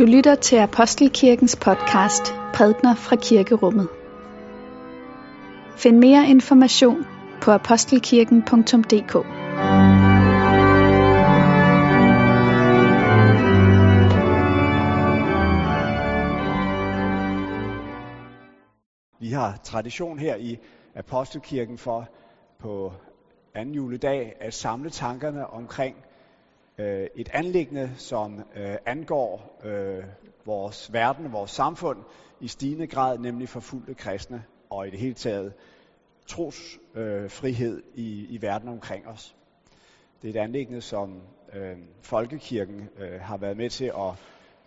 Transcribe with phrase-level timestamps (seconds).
[0.00, 3.88] Du lytter til Apostelkirkens podcast Prædner fra Kirkerummet.
[5.76, 7.06] Find mere information
[7.42, 9.14] på apostelkirken.dk
[19.20, 20.58] Vi har tradition her i
[20.94, 22.08] Apostelkirken for
[22.58, 22.92] på
[23.54, 25.96] anden juledag at samle tankerne omkring
[26.80, 30.04] øh, et anlæggende, som øh, angår øh,
[30.44, 31.98] vores verden, vores samfund
[32.40, 35.52] i stigende grad, nemlig forfulgte kristne og i det hele taget
[36.26, 39.36] trosfrihed øh, i, i verden omkring os.
[40.22, 41.20] Det er et anlæggende, som
[41.54, 44.14] øh, Folkekirken øh, har været med til at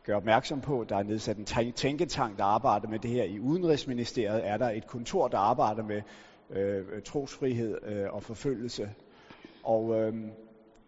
[0.06, 0.86] gøre opmærksom på.
[0.90, 3.24] Der er nedsat en tænketank, der arbejder med det her.
[3.24, 6.02] I Udenrigsministeriet er der et kontor, der arbejder med
[6.50, 8.90] øh, trosfrihed øh, og forfølgelse.
[9.64, 10.14] Og øh,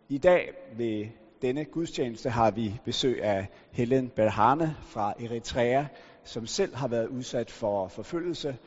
[0.10, 1.06] i dag ved
[1.42, 5.86] denne gudstjeneste har vi besøg af Helen Berhane fra Eritrea,
[6.24, 8.58] som selv har været udsat for forfølgelse,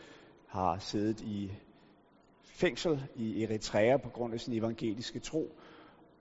[0.47, 1.51] har siddet i
[2.45, 5.53] fængsel i Eritrea på grund af sin evangeliske tro.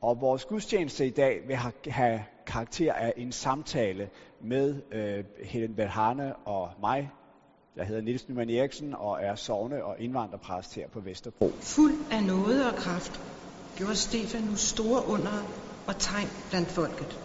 [0.02, 1.56] Og vores gudstjeneste i dag vil
[1.88, 4.10] have karakter af en samtale
[4.42, 7.12] med øh, Helen Berhane og mig.
[7.76, 11.50] Jeg hedder Niels Nyman Eriksen og er sovne og indvandrerpræst her på Vesterbro.
[11.60, 13.37] Fuld af noget og kraft
[13.78, 15.44] gjorde Stefanus store under
[15.88, 17.18] og tegn blandt folket.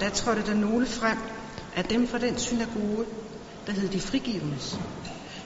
[0.00, 1.18] Der trådte der nogle frem
[1.76, 3.06] af dem fra den synagoge,
[3.66, 4.80] der hed de frigivendes,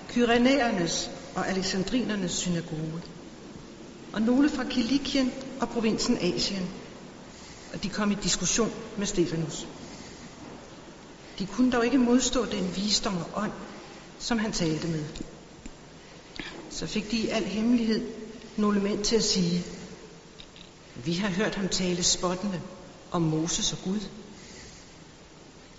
[0.09, 3.03] kyrenæernes og alexandrinernes synagoge,
[4.13, 6.71] og nogle fra Kilikien og provinsen Asien,
[7.73, 9.67] og de kom i diskussion med Stefanus.
[11.39, 13.53] De kunne dog ikke modstå den visdom og ånd,
[14.19, 15.05] som han talte med.
[16.71, 18.26] Så fik de i al hemmelighed
[18.57, 19.65] nogle mænd til at sige,
[21.05, 22.61] vi har hørt ham tale spottende
[23.11, 24.01] om Moses og Gud.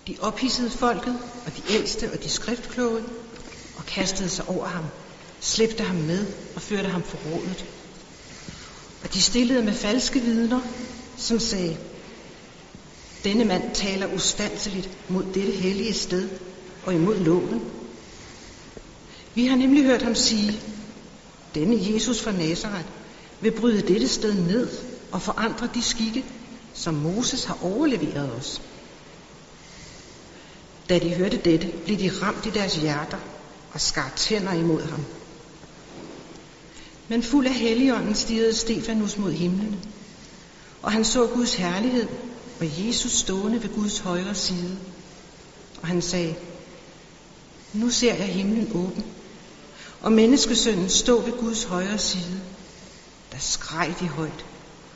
[0.06, 3.02] De ophidsede folket, og de ældste og de skriftkloge,
[3.76, 4.84] og kastede sig over ham,
[5.40, 7.64] slæbte ham med og førte ham for rådet.
[9.04, 10.60] Og de stillede med falske vidner,
[11.16, 11.76] som sagde,
[13.24, 16.28] denne mand taler ustanseligt mod dette hellige sted
[16.86, 17.62] og imod loven.
[19.34, 20.60] Vi har nemlig hørt ham sige,
[21.58, 22.88] denne Jesus fra Nazareth
[23.40, 24.68] vil bryde dette sted ned
[25.12, 26.24] og forandre de skikke,
[26.74, 28.62] som Moses har overleveret os.
[30.88, 33.18] Da de hørte dette, blev de ramt i deres hjerter
[33.72, 35.04] og skar tænder imod ham.
[37.08, 39.76] Men fuld af helligånden stirrede Stefanus mod himlen,
[40.82, 42.06] og han så Guds herlighed
[42.60, 44.78] og Jesus stående ved Guds højre side.
[45.82, 46.34] Og han sagde,
[47.72, 49.04] nu ser jeg himlen åben,
[50.00, 52.40] og menneskesønnen stå ved Guds højre side.
[53.32, 54.44] Der skreg de højt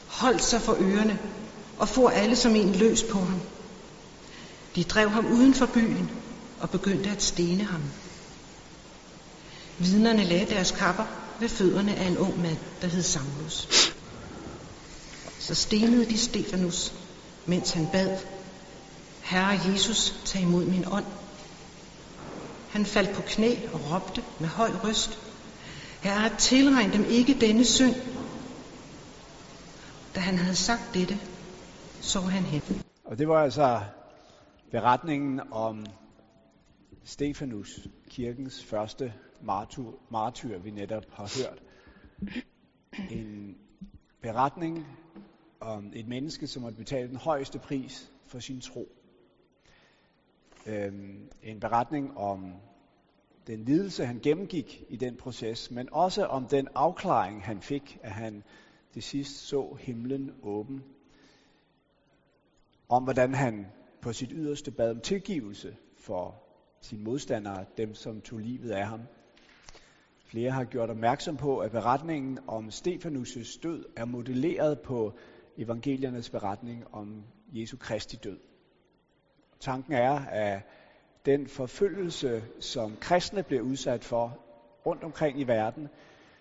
[0.06, 1.18] holdt sig for ørerne
[1.78, 3.40] og for alle som en løs på ham.
[4.76, 6.10] De drev ham uden for byen
[6.60, 7.82] og begyndte at stene ham.
[9.78, 11.04] Vidnerne lagde deres kapper
[11.40, 13.68] ved fødderne af en ung mand, der hed Saulus.
[15.38, 16.92] Så stenede de Stefanus,
[17.46, 18.18] mens han bad,
[19.20, 21.04] Herre Jesus, tag imod min ånd.
[22.72, 25.18] Han faldt på knæ og råbte med høj røst,
[26.02, 27.94] Herre, tilregn dem ikke denne synd,
[30.14, 31.18] da han havde sagt dette,
[32.00, 32.62] så han hen.
[33.04, 33.80] Og det var altså
[34.70, 35.86] beretningen om
[37.04, 39.12] Stefanus, kirkens første
[39.42, 41.62] martyr, martyr vi netop har hørt.
[43.10, 43.56] En
[44.22, 44.86] beretning
[45.60, 48.88] om et menneske, som har betalt den højeste pris for sin tro
[50.66, 50.92] øh,
[51.42, 52.52] en beretning om
[53.46, 58.10] den lidelse, han gennemgik i den proces, men også om den afklaring, han fik, at
[58.10, 58.42] han
[58.94, 60.84] det sidst så himlen åben.
[62.88, 63.66] Om hvordan han
[64.00, 66.42] på sit yderste bad om tilgivelse for
[66.80, 69.00] sine modstandere, dem som tog livet af ham.
[70.24, 75.12] Flere har gjort opmærksom på, at beretningen om Stefanus' død er modelleret på
[75.56, 78.38] evangeliernes beretning om Jesu Kristi død.
[79.62, 80.60] Tanken er, at
[81.26, 84.38] den forfølgelse, som kristne bliver udsat for
[84.86, 85.88] rundt omkring i verden,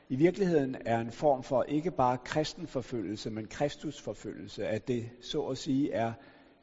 [0.09, 4.68] i virkeligheden er en form for ikke bare kristen forfølgelse, men Kristus forfølgelse.
[4.68, 6.13] at det så at sige er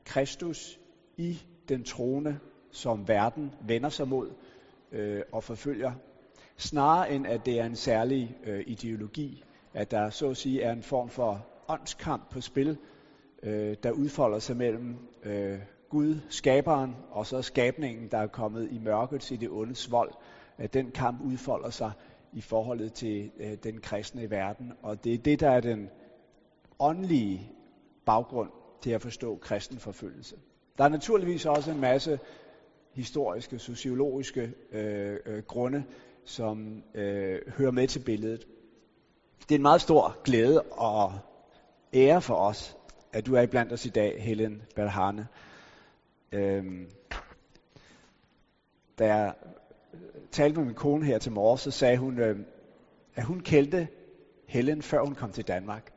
[0.05, 0.81] Kristus
[1.16, 2.40] i den trone,
[2.70, 4.31] som verden vender sig mod
[4.93, 5.93] øh, og forfølger,
[6.56, 9.44] snarere end at det er en særlig øh, ideologi,
[9.75, 12.78] at der så at sige er en form for åndskamp på spil,
[13.43, 15.58] øh, der udfolder sig mellem øh,
[15.90, 20.11] Gud, skaberen, og så skabningen, der er kommet i mørket til det ondes vold,
[20.58, 21.93] at den kamp udfolder sig
[22.32, 24.73] i forholdet til øh, den kristne i verden.
[24.82, 25.88] Og det er det, der er den
[26.79, 27.52] åndelige
[28.06, 28.50] baggrund
[28.81, 30.37] til at forstå kristen forfølgelse.
[30.79, 32.19] Der er naturligvis også en masse
[32.93, 35.84] historiske, sociologiske øh, øh, grunde,
[36.25, 38.46] som øh, hører med til billedet.
[39.38, 41.12] Det er en meget stor glæde og
[41.94, 42.76] ære for os,
[43.12, 45.29] at du er iblandt os i dag, Helen Berhane.
[46.33, 46.91] Øhm,
[48.99, 49.35] da jeg
[50.31, 52.39] talte med min kone her til morgen, så sagde hun, øh,
[53.15, 53.89] at hun kendte
[54.47, 55.93] Helen, før hun kom til Danmark.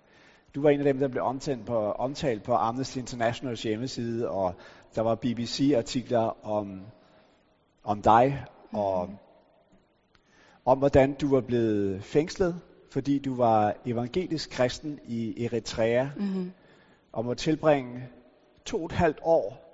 [0.56, 4.56] Du var en af dem, der blev omtalt på, omtalt på Amnesty Internationals hjemmeside, og
[4.96, 6.82] der var BBC-artikler om,
[7.84, 9.10] om dig, og
[10.66, 16.52] om hvordan du var blevet fængslet, fordi du var evangelisk kristen i Eritrea, mm-hmm.
[17.12, 18.10] og må tilbringe
[18.66, 19.71] to og et halvt år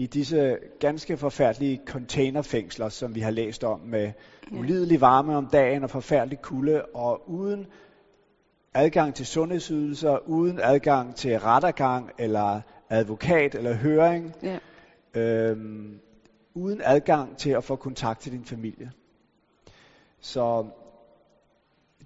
[0.00, 4.12] i disse ganske forfærdelige containerfængsler, som vi har læst om, med
[4.52, 7.66] ulidelig varme om dagen og forfærdelig kulde, og uden
[8.74, 12.60] adgang til sundhedsydelser, uden adgang til rettergang eller
[12.90, 14.58] advokat eller høring, ja.
[15.20, 16.00] øhm,
[16.54, 18.92] uden adgang til at få kontakt til din familie.
[20.20, 20.66] Så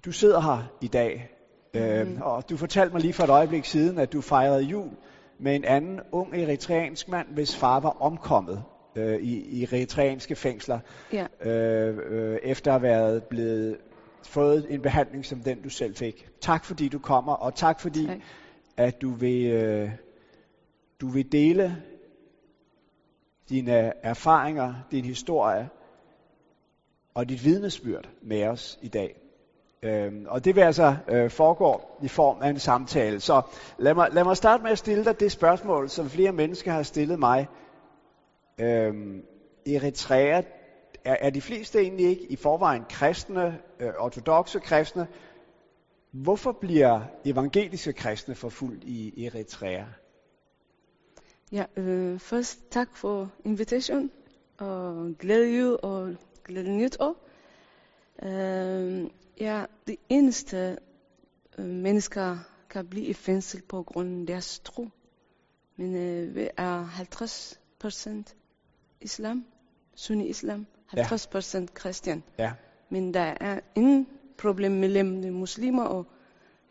[0.05, 1.29] du sidder her i dag,
[1.73, 1.79] mm.
[1.79, 4.91] øhm, og du fortalte mig lige for et øjeblik siden, at du fejrede jul
[5.39, 8.63] med en anden ung eritreansk mand, hvis far var omkommet
[8.95, 10.79] øh, i, i eritreanske fængsler,
[11.13, 11.27] ja.
[11.41, 13.77] øh, øh, efter at have været blevet
[14.23, 16.29] fået en behandling som den, du selv fik.
[16.41, 18.17] Tak fordi du kommer, og tak fordi, tak.
[18.77, 19.89] at du vil, øh,
[21.01, 21.83] du vil dele
[23.49, 25.69] dine erfaringer, din historie
[27.13, 29.24] og dit vidnesbyrd med os i dag.
[29.83, 33.19] Øhm, og det vil altså øh, foregå i form af en samtale.
[33.19, 33.41] Så
[33.77, 36.83] lad mig, lad mig starte med at stille dig det spørgsmål, som flere mennesker har
[36.83, 37.47] stillet mig.
[38.59, 39.23] Øhm,
[39.67, 40.41] Eritrea,
[41.05, 45.07] er, er de fleste egentlig ikke i forvejen kristne, øh, ortodoxe kristne?
[46.11, 49.83] Hvorfor bliver evangeliske kristne forfulgt i Eritrea?
[51.51, 54.11] Ja, øh, først tak for invitation
[54.57, 57.15] og glæde jul og glæde nytår.
[58.23, 59.05] Øh,
[59.39, 60.77] ja, det eneste
[61.57, 62.37] øh, mennesker
[62.69, 64.87] kan blive i fængsel på grund af deres tro.
[65.75, 68.35] Men øh, vi er 50 procent
[69.01, 69.45] islam,
[69.95, 71.73] sunni islam, 50 procent ja.
[71.73, 72.23] kristen.
[72.37, 72.53] Ja.
[72.89, 76.05] Men der er ingen problem mellem de muslimer og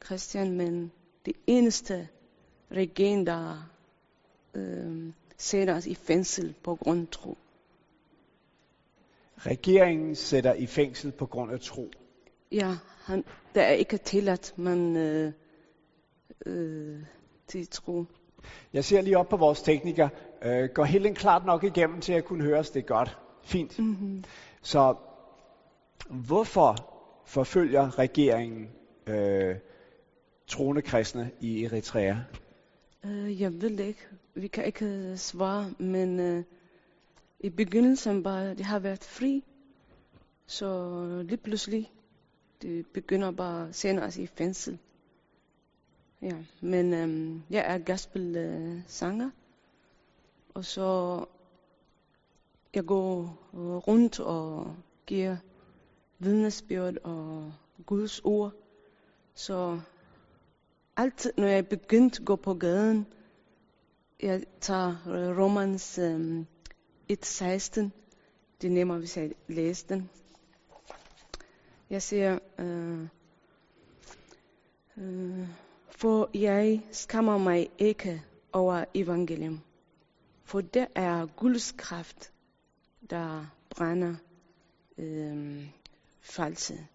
[0.00, 0.93] kristen, men
[1.26, 2.08] det eneste
[2.70, 3.70] regering, der
[4.55, 7.38] øh, sætter os i fængsel på grund af tro.
[9.38, 11.90] Regeringen sætter i fængsel på grund af tro.
[12.54, 13.24] Ja, han,
[13.54, 15.32] der er ikke tilladt, man øh,
[16.46, 17.00] øh,
[17.46, 18.04] til tro.
[18.72, 20.08] Jeg ser lige op på vores tekniker.
[20.42, 22.70] Øh, går Helen klart nok igennem til at kunne høre os?
[22.70, 23.18] Det godt.
[23.42, 23.78] Fint.
[23.78, 24.24] Mm-hmm.
[24.62, 24.94] Så
[26.10, 26.76] hvorfor
[27.24, 28.68] forfølger regeringen
[29.06, 29.56] øh,
[30.46, 32.16] troende kristne i Eritrea?
[33.04, 34.00] Uh, jeg ved ikke.
[34.34, 36.44] Vi kan ikke svare, men uh,
[37.40, 39.44] i begyndelsen bare, det har været fri.
[40.46, 41.90] Så lige pludselig,
[42.64, 44.78] det øh, begynder bare at os i fængsel.
[46.22, 49.31] Ja, men øhm, jeg er gospel-sanger.
[50.55, 51.25] og så
[52.75, 53.38] jeg går
[53.87, 54.76] rundt og
[55.06, 55.37] giver
[56.19, 57.52] vidnesbyrd og
[57.87, 58.52] Guds ord.
[59.34, 59.81] Så
[60.97, 63.06] altid, når jeg begyndte at gå på gaden,
[64.23, 66.47] jeg tager øh, Romans øhm, um,
[67.12, 67.90] 1.16.
[68.61, 70.11] Det er nemmere, hvis jeg læser den.
[71.91, 73.07] Jeg siger, øh,
[74.97, 75.49] øh,
[75.91, 78.23] for jeg skammer mig ikke
[78.53, 79.61] over evangelium,
[80.45, 82.33] for det er Guds kraft,
[83.11, 84.14] der brænder
[84.99, 85.67] øh,
[86.21, 86.87] falset.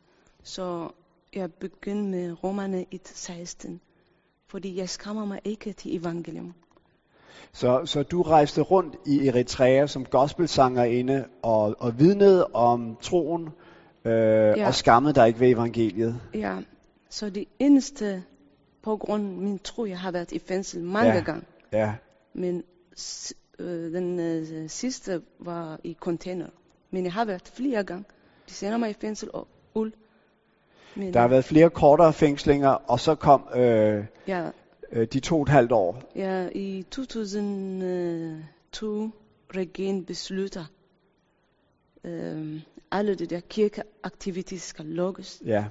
[0.44, 0.90] Så
[1.34, 3.72] jeg begyndte med Romerne 1.16,
[4.48, 6.54] fordi jeg skammer mig ikke til evangelium.
[7.52, 13.50] Så, så du rejste rundt i Eritrea som gospelsangerinde og, og vidnede om troen
[14.10, 14.68] øh, ja.
[14.68, 16.20] og skammede dig ikke ved evangeliet.
[16.34, 16.58] Ja,
[17.10, 18.24] så det eneste
[18.82, 21.20] på grund af min tro, jeg har været i fængsel mange ja.
[21.20, 21.46] gange.
[21.72, 21.94] Ja.
[22.34, 22.64] Men
[23.60, 26.48] øh, den øh, sidste var i container.
[26.92, 28.06] Men jeg har været flere gange.
[28.50, 29.94] De sender mig i fængsel og uld.
[30.96, 34.50] Men, der har været flere kortere fængslinger, og så kom øh, ja,
[34.92, 36.04] øh, de to og et halvt år.
[36.16, 39.10] Ja, i 2002
[39.56, 40.66] regeringen beslutter,
[42.04, 42.62] øh,
[42.92, 45.42] alle de der kirkeaktiviteter skal lukkes.
[45.46, 45.66] Ja.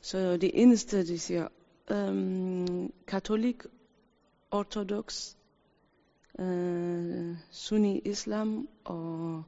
[0.00, 1.48] Så det eneste, de siger,
[1.90, 3.62] øh, katolik,
[4.50, 5.34] ortodox,
[6.38, 9.42] øh, sunni islam og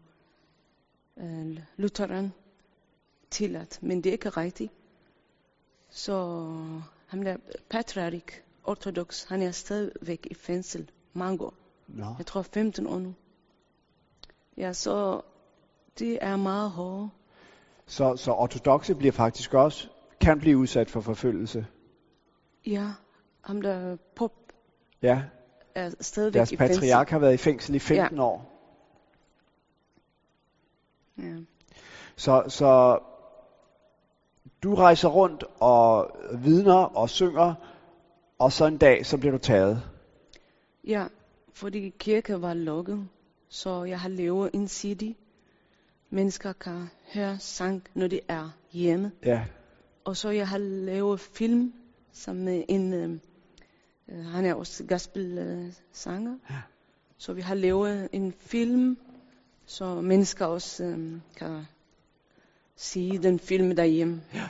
[1.17, 2.33] øh, lutheran
[3.31, 4.73] tilladt, men det er ikke rigtigt.
[5.91, 6.15] Så
[7.07, 7.37] ham der
[7.69, 11.55] patriark, ortodox, han er stadigvæk i fængsel mange år.
[11.89, 12.15] Nå.
[12.19, 13.15] Jeg tror 15 år nu.
[14.57, 15.23] Ja, så
[15.99, 17.11] det er meget hårdt.
[17.87, 19.89] Så, så ortodoxe bliver faktisk også,
[20.21, 21.67] kan blive udsat for forfølgelse.
[22.67, 22.87] Ja,
[23.41, 24.33] ham der pop
[25.03, 25.23] Ja,
[25.75, 26.81] er stadigvæk deres i fængsel.
[26.81, 28.53] patriark har været i fængsel i 15 år.
[31.19, 31.37] Ja.
[32.17, 32.99] Så, så
[34.63, 37.55] du rejser rundt og vidner og synger,
[38.39, 39.83] og så en dag, så bliver du taget.
[40.87, 41.07] ja,
[41.53, 43.09] fordi kirke var lukket,
[43.49, 45.17] så jeg har lavet en CD.
[46.17, 49.13] Mennesker kan høre sang, når de er hjemme.
[49.25, 49.45] Ja,
[50.05, 51.73] Og så jeg har lavet film
[52.27, 53.19] med en, øh,
[54.09, 55.67] øh, han er også gospel-sanger.
[55.67, 56.39] Øh, sanger.
[56.51, 56.63] Ja.
[57.19, 58.99] Så vi har lavet en film,
[59.67, 61.65] så mennesker også øh, kan
[62.77, 64.23] se den film derhjemme.
[64.35, 64.49] Ja.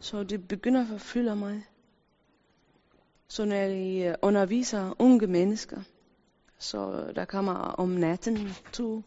[0.00, 1.66] Så det begynder at forfylde mig.
[3.28, 5.82] Så når jeg øh, underviser unge mennesker,
[6.58, 9.02] så der kommer om natten, to,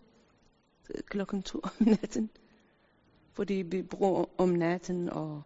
[1.06, 2.29] klokken to om natten,
[3.34, 5.41] fordi vi bruger om natten, og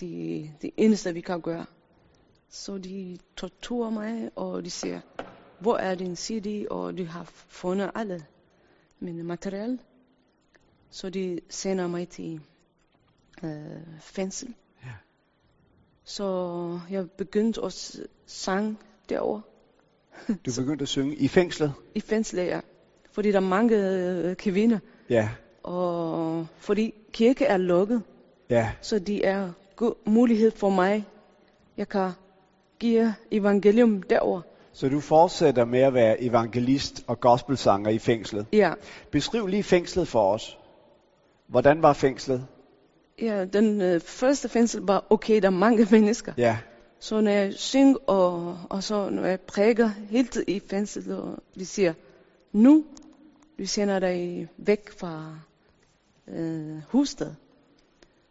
[0.00, 1.66] det, det eneste, vi kan gøre.
[2.48, 5.00] Så de torturer mig, og de siger,
[5.60, 8.26] hvor er din CD, og de har fundet alle
[9.00, 9.78] mine materiale.
[10.90, 12.40] Så de sender mig til
[13.42, 14.54] øh, fængsel.
[14.84, 14.92] Ja.
[16.04, 19.42] Så jeg begyndte også sang derovre
[20.28, 21.72] du begyndte at synge i fængslet.
[21.94, 22.60] i fængslet, ja.
[23.12, 24.78] Fordi der er mange øh, kvinder,
[25.10, 25.28] Ja,
[25.62, 28.02] og fordi kirke er lukket,
[28.50, 31.04] ja, så det er god mulighed for mig.
[31.76, 32.10] Jeg kan
[32.78, 34.40] give evangelium derover.
[34.72, 38.46] så du fortsætter med at være evangelist og gospelsanger i fængslet.
[38.52, 38.72] Ja,
[39.10, 40.58] Beskriv lige fængslet for os.
[41.46, 42.46] Hvordan var fængslet?
[43.22, 46.32] ja den øh, første fængsel var okay, der er mange mennesker.
[46.38, 46.58] Ja,
[47.00, 51.38] Så når jeg synger, og, og så når jeg prædiker hele tiden i fængslet, og
[51.54, 51.92] de siger,
[52.52, 52.84] nu,
[53.58, 55.34] vi sender dig væk fra
[56.28, 57.36] øh, huset.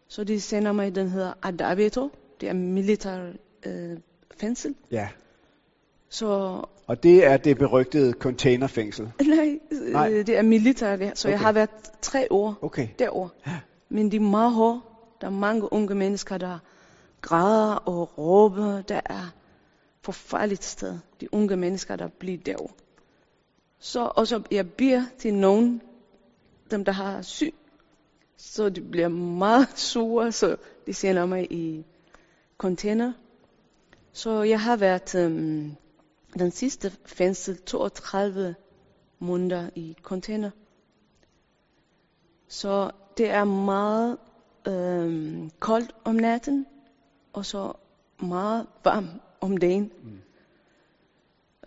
[0.08, 3.32] Så de sender mig, den hedder Adabeto, det er militær
[3.66, 3.98] øh,
[4.40, 4.76] fængsel.
[4.92, 5.10] ja.
[6.10, 6.28] Så
[6.88, 9.06] Og det er det berygtede containerfængsel.
[9.22, 9.92] nej, Nej.
[9.92, 10.10] nej.
[10.10, 11.18] det er militær, det.
[11.18, 11.32] så okay.
[11.32, 11.70] jeg har været
[12.02, 12.88] tre år Okay.
[13.00, 13.30] derovre.
[13.90, 14.82] Men de er meget hårde.
[15.22, 16.60] Der er mange unge mennesker, der
[17.22, 18.82] græder og råber.
[18.82, 19.34] Der er
[20.02, 20.98] forfærdeligt sted.
[21.22, 22.74] De unge mennesker, der bliver derovre.
[23.80, 25.82] Så også jeg beder til nogen,
[26.72, 27.54] dem der har syg.
[28.38, 31.86] Så de bliver meget sure, så de sender mig i
[32.58, 33.14] container.
[34.12, 35.76] Så jeg har været øhm,
[36.40, 38.56] den sidste fængsel 32
[39.20, 40.52] måneder i container.
[42.48, 44.18] Så det er meget
[44.68, 46.66] øhm, koldt om natten,
[47.34, 47.74] og så
[48.22, 49.92] meget varmt om dagen.
[50.04, 50.22] Mm.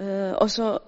[0.05, 0.79] Øh, og så,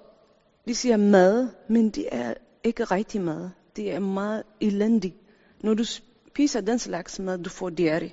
[0.67, 3.49] de siger mad, men det er ikke rigtig mad.
[3.75, 5.15] Det er meget elendigt.
[5.61, 8.11] Når du spiser den slags mad, du får diarré.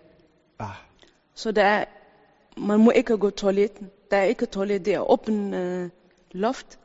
[0.58, 0.74] Ah,
[1.34, 1.84] Så der er,
[2.60, 3.90] man må ikke gå toiletten.
[4.10, 5.90] Der er ikke toilet, det er åben øh,
[6.32, 6.78] loft.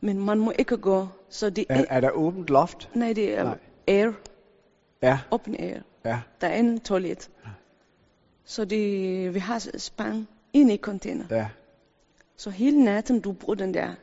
[0.00, 2.90] Men man må ikke gå, så det er, er der åbent loft?
[2.94, 3.58] Nej, det er Nej.
[3.88, 4.12] air,
[5.02, 5.80] Ja, open air.
[6.04, 6.20] ja.
[6.40, 7.30] Der er en toilet.
[8.44, 11.24] Så det, vi har spang inde i container.
[11.30, 11.48] Ja,
[12.36, 13.94] Så hele natten, du bruger den der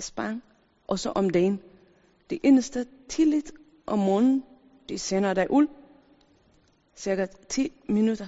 [0.00, 0.42] spang,
[0.86, 1.60] og så om dagen.
[2.30, 3.52] Det eneste tidligt
[3.86, 4.44] om morgenen,
[4.88, 5.66] de sender dig ud,
[6.96, 8.26] cirka 10 minutter.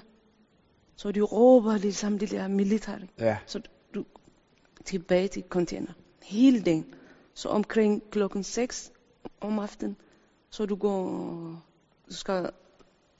[0.96, 3.00] Så de råber ligesom de der militære.
[3.18, 3.38] ja.
[3.46, 3.60] Så
[3.94, 4.04] du
[4.84, 5.92] tilbage til container.
[6.22, 6.94] Hele dagen.
[7.34, 8.92] Så omkring klokken 6
[9.40, 9.96] om aftenen,
[10.50, 11.00] så du går,
[12.08, 12.50] du skal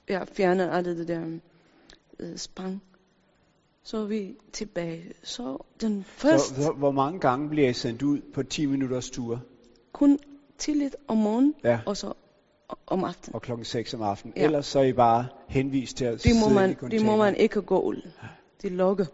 [0.09, 1.39] ja, fjerne alle det der
[2.19, 2.83] øh, spang.
[3.85, 5.05] Så er vi tilbage.
[5.23, 9.11] Så den første, Så, så hvor mange gange bliver I sendt ud på 10 minutters
[9.11, 9.41] tur?
[9.93, 10.19] kun
[10.59, 11.81] tidligt om morgenen, Ja.
[11.87, 12.13] og så
[12.87, 13.35] om aftenen.
[13.35, 14.35] Og klokken 6 om aftenen.
[14.37, 14.45] Ja.
[14.45, 17.37] Ellers så er I bare henvist til at Det må man, i det må man
[17.37, 18.11] ikke gå ud.
[18.63, 19.05] Det lukker.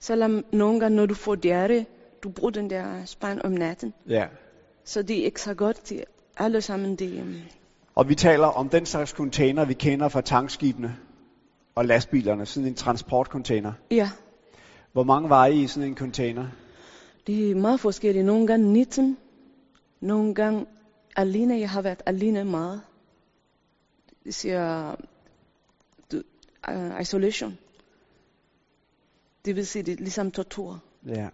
[0.00, 1.84] Selvom nogle gange, når du får diarré,
[2.22, 3.94] du bruger den der spand om natten.
[4.08, 4.26] Ja.
[4.84, 6.04] Så det er ikke så godt til
[6.36, 6.96] alle sammen.
[6.96, 7.34] Det, um,
[7.94, 10.96] Og vi taler om den slags container, vi kender fra tankskibene
[11.76, 12.46] og lastbilerne.
[12.46, 13.72] Sådan en transportcontainer.
[13.90, 14.10] ja,
[14.92, 16.48] Hvor mange var I i sådan en container?
[17.26, 18.26] det er meget forskelligt.
[18.26, 19.16] Nogle gange 19,
[20.00, 20.66] nogle gange
[21.16, 21.58] alene.
[21.58, 22.80] Jeg har været alene meget.
[24.24, 24.94] Det siger
[26.68, 27.58] uh, isolation.
[29.44, 30.82] Det vil sige, det er ligesom tortur.
[31.06, 31.28] Ja.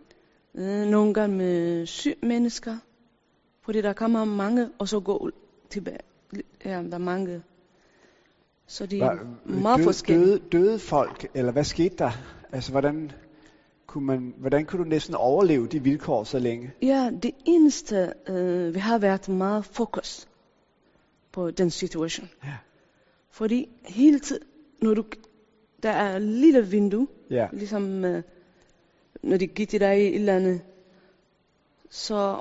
[0.55, 2.77] Øh, Nogle gange med syge mennesker.
[3.63, 5.31] Fordi der kommer mange, og så går
[5.71, 5.99] tilbage.
[6.65, 7.43] Ja, der er mange.
[8.67, 10.53] Så det er Var, meget døde, forskelligt.
[10.53, 12.11] døde, døde folk, eller hvad skete der?
[12.53, 13.13] Altså, hvordan
[13.87, 16.71] kunne man, hvordan kunne du næsten overleve de vilkår så længe?
[16.83, 20.29] Ja, det eneste, øh, vi har været meget fokus
[21.33, 22.29] på den situation.
[22.45, 22.57] Ja.
[23.31, 24.43] Fordi hele tiden,
[24.83, 25.05] når du,
[25.83, 27.49] der er et lille vindue, Ja.
[27.53, 28.23] ligesom øh,
[29.23, 30.61] når de giver til dig et eller andet,
[31.91, 32.41] så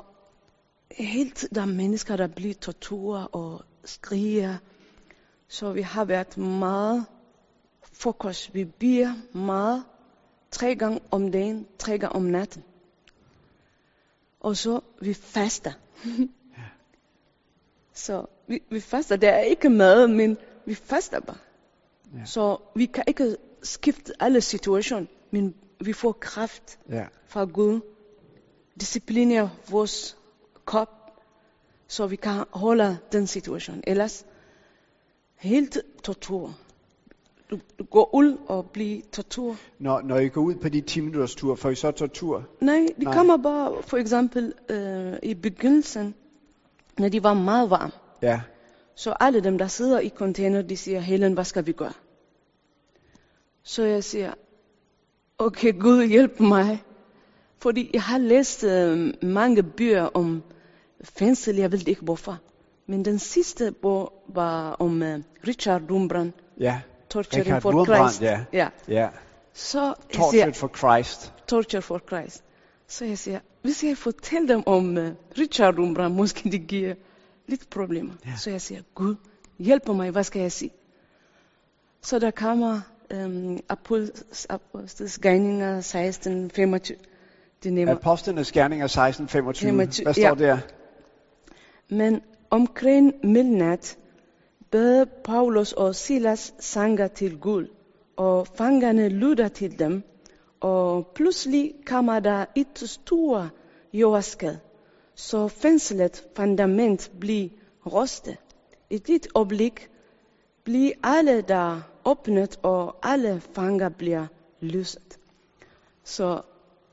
[0.90, 4.56] hele tiden der er mennesker, der bliver torturer og skriger.
[5.52, 7.06] Så vi har været meget
[7.92, 8.54] fokus.
[8.54, 9.84] Vi bliver meget
[10.50, 12.64] tre gange om dagen, tre gange om natten.
[14.40, 15.72] Og så vi faster.
[18.04, 21.36] så vi, vi faster, der er ikke mad, men vi faster bare.
[22.18, 22.24] Ja.
[22.24, 27.06] Så vi kan ikke skifte alle situationer, men vi får kraft Ja.
[27.26, 27.80] fra Gud.
[28.80, 30.16] Disciplinerer vores
[30.64, 30.88] krop,
[31.88, 33.82] så vi kan holde den situation.
[33.86, 34.26] Ellers
[35.36, 36.54] helt tortur.
[37.50, 39.56] Du, du går ud og bliver tortur.
[39.78, 42.48] Når, når I går ud på de 10 minutters tur, får I så tortur?
[42.60, 43.14] Nej, de Nej.
[43.14, 46.14] kommer bare for eksempel øh, i begyndelsen,
[46.98, 47.92] når de var meget varme.
[48.22, 48.40] Ja.
[48.94, 51.92] Så alle dem, der sidder i container, de siger, Helen, hvad skal vi gøre?
[53.62, 54.34] Så jeg siger,
[55.38, 56.82] okay, Gud hjælp mig.
[57.58, 60.42] Fordi jeg har læst øh, mange bøger om
[61.04, 62.38] fængsel, jeg ved ikke hvorfor.
[62.86, 66.80] Men den sidste bog var om øh, Richard Rembrandt, Ja.
[67.10, 68.22] Torturing Richard for Rembrandt, Christ.
[68.22, 68.44] ja.
[68.52, 68.68] ja.
[68.88, 69.08] Ja.
[69.52, 71.32] Så Tortured siger, for Christ.
[71.48, 72.44] Torture for Christ.
[72.88, 75.04] Så jeg siger, hvis jeg fortæller dem om uh,
[75.38, 76.94] Richard Rembrandt, måske det giver
[77.46, 78.12] lidt problemer.
[78.26, 78.36] Ja.
[78.36, 79.14] Så jeg siger, Gud,
[79.58, 80.70] hjælp mig, hvad skal jeg sige?
[82.02, 82.80] Så der kommer
[83.14, 86.98] um, Apostles Gerninger 16, 25.
[87.64, 87.88] Det.
[87.88, 89.68] Apostlenes gerninger 16, 25.
[89.68, 90.34] 25, Hvad står ja.
[90.34, 90.58] der?
[91.88, 93.98] Men omkring midnat
[94.70, 97.66] bad Paulus og Silas sanger til Gud,
[98.16, 100.02] og fangerne lytter til dem,
[100.60, 103.48] og pludselig kommer der et stort
[103.92, 104.56] jordskred,
[105.14, 107.48] så fængslet fundament bliver
[107.86, 108.36] rostet.
[108.90, 109.90] I dit øjeblik
[110.64, 114.26] bliver alle der åbnet, og alle fanger bliver
[114.60, 115.18] løst.
[116.04, 116.42] Så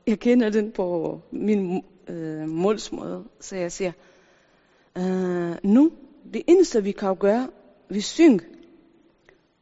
[0.06, 3.92] jeg kender den på min øh, målsmåde, så jeg siger,
[4.98, 5.92] øh, nu,
[6.32, 7.48] det eneste vi kan gøre,
[7.88, 8.44] vi synger.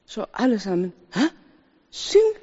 [0.07, 1.23] Så alle sammen, hæ?
[1.91, 2.37] Syng?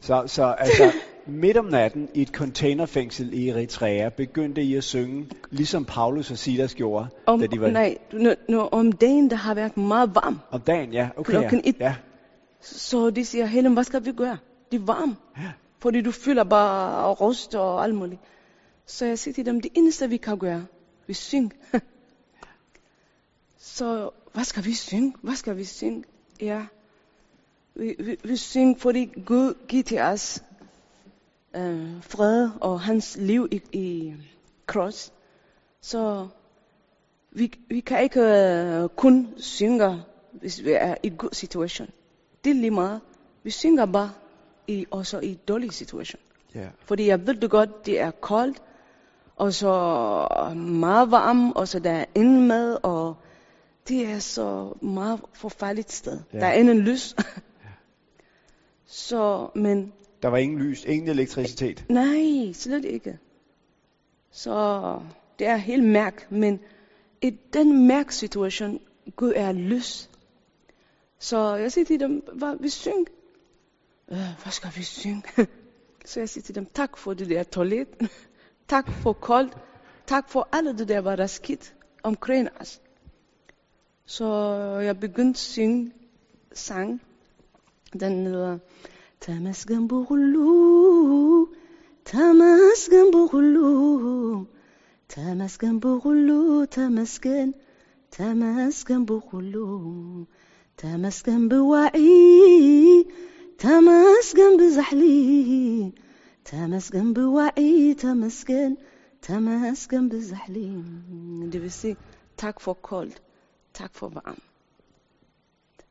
[0.00, 0.92] Så, så altså,
[1.26, 6.38] midt om natten i et containerfængsel i Eritrea, begyndte I at synge, ligesom Paulus og
[6.38, 10.14] Silas gjorde, Om, da de var nej, når, når, om dagen, der har været meget
[10.14, 10.40] varm.
[10.50, 10.92] om dagen.
[10.92, 11.30] Ja, okay.
[11.30, 11.70] Klokken ja.
[11.70, 11.76] et.
[11.80, 11.94] ja.
[12.60, 14.38] Så de siger, Helen, hvad skal vi gøre?
[14.72, 15.16] Det er varmt.
[15.36, 15.52] Ja.
[15.78, 18.20] Fordi du føler bare rust og alt muligt.
[18.86, 20.66] Så jeg siger til dem, det eneste vi kan gøre,
[21.06, 21.50] vi synger.
[23.58, 25.14] så hvad skal vi synge?
[25.22, 26.04] Hvad skal vi synge?
[26.40, 26.66] Ja,
[27.74, 30.42] vi, vi, vi synger, fordi Gud giver til os
[31.56, 34.14] øh, fred og hans liv i, i
[34.66, 35.12] cross.
[35.80, 36.28] Så
[37.30, 41.88] vi, vi kan ikke øh, kun synge, hvis vi er i god situation.
[42.44, 43.00] Det er lige meget.
[43.42, 44.12] Vi synger bare
[44.66, 46.20] i, også i dårlig situation.
[46.54, 46.68] ja.
[46.84, 48.62] Fordi jeg ved det godt, det er koldt,
[49.36, 49.72] og så
[50.54, 53.16] meget varmt, og så der er ingen mad, og
[53.88, 56.20] det er så meget forfærdeligt sted.
[56.32, 56.38] Ja.
[56.38, 57.16] Der er ingen lys.
[58.86, 61.84] så, men Der var ingen lys, ingen elektricitet.
[61.88, 63.18] nej, slet ikke.
[64.30, 65.00] Så
[65.38, 66.60] det er helt mærk, men
[67.22, 68.80] i den mærk situation,
[69.16, 70.10] Gud er lys.
[71.18, 73.04] Så jeg siger til dem, hvad vi synger?
[74.10, 75.22] Øh, hvad skal vi synge?
[76.04, 77.88] Så jeg siger til dem, tak for det der toilet.
[78.68, 79.56] tak for koldt.
[80.06, 82.80] Tak for alt det der, hvad der er skidt omkring os.
[84.10, 84.26] Så
[84.82, 85.92] jeg begyndte at synge
[86.52, 87.02] sang.
[88.00, 88.58] Den hedder
[89.20, 91.46] Tamasgan Burulu,
[92.04, 94.46] Tamasgan Burulu,
[95.08, 97.54] Tamasgan Burulu, Tamasgan,
[98.10, 100.26] Tamasgan Burulu,
[100.78, 103.04] Tamasgan Buwa'i,
[103.58, 105.92] Tamasgan Bizahli,
[106.44, 108.76] Tamasgan Buwa'i, Tamasgan,
[109.22, 110.84] Tamasgan Bizahli.
[111.52, 111.96] Det vil sige,
[112.36, 113.22] tak for koldt,
[113.74, 114.38] tak for varm.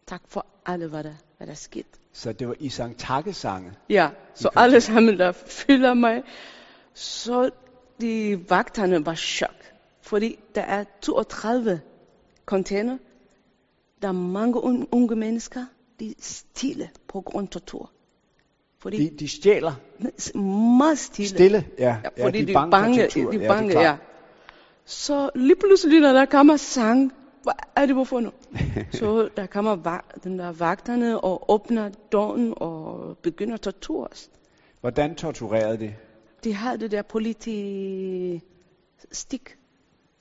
[0.08, 1.86] Tak for alle, hvad der, hvad der er sket.
[2.14, 3.72] Så det var I sang takkesange.
[3.90, 6.24] Ja, så alle sammen, der følger mig.
[6.94, 7.50] Så
[8.02, 9.56] de vagterne var chok.
[10.02, 11.82] Fordi der er 32
[12.46, 12.98] container.
[14.02, 15.66] Der er mange un- unge mennesker,
[16.00, 17.92] de er stille på grund af tortur.
[18.80, 19.74] Fordi De, de stjæler
[20.34, 20.38] de,
[20.78, 21.30] meget stille.
[21.30, 21.68] stille.
[21.80, 23.84] Ja, Ja, fordi de de er er bange, bange, de ja, er det bange, klart.
[23.84, 23.98] ja.
[24.86, 28.32] Så lige pludselig, når der kommer sang, hvad er det hvorfor nu?
[29.00, 34.30] så der kommer vag, den der vagterne og åbner døren og begynder at torture os.
[34.82, 35.94] Hvordan torturerede de?
[36.44, 38.42] De har det der politistik.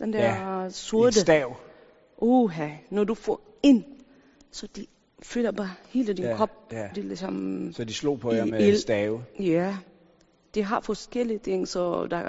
[0.00, 1.20] Den der Ja, ja, En sorte.
[1.20, 1.56] stav.
[2.18, 3.84] Uha, når du får ind,
[4.50, 4.86] så de
[5.22, 6.50] fylder bare hele din Ja, krop.
[6.72, 6.76] ja.
[6.78, 8.76] Er ligesom, Så de slog på jer med ild.
[8.78, 9.24] stave.
[9.40, 9.76] ja,
[10.54, 12.22] de har forskellige ting, så der,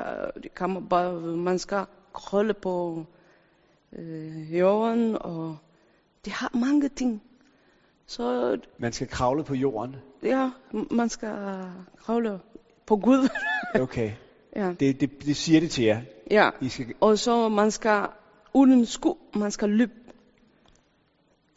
[0.43, 3.05] de kommer bare, man skal krølle på
[3.93, 5.57] øh, jorden, og
[6.25, 7.21] de har mange ting.
[8.05, 9.95] Så Man skal kravle på jorden.
[10.23, 10.49] ja,
[10.91, 11.35] man skal
[11.97, 12.39] kravle
[12.85, 13.29] på Gud.
[13.81, 14.11] Okay.
[14.55, 14.73] ja.
[14.79, 16.01] Det, det, det siger det til jer.
[16.31, 18.07] ja, I skal, og så man skal
[18.53, 19.91] uden sko, man skal løbe.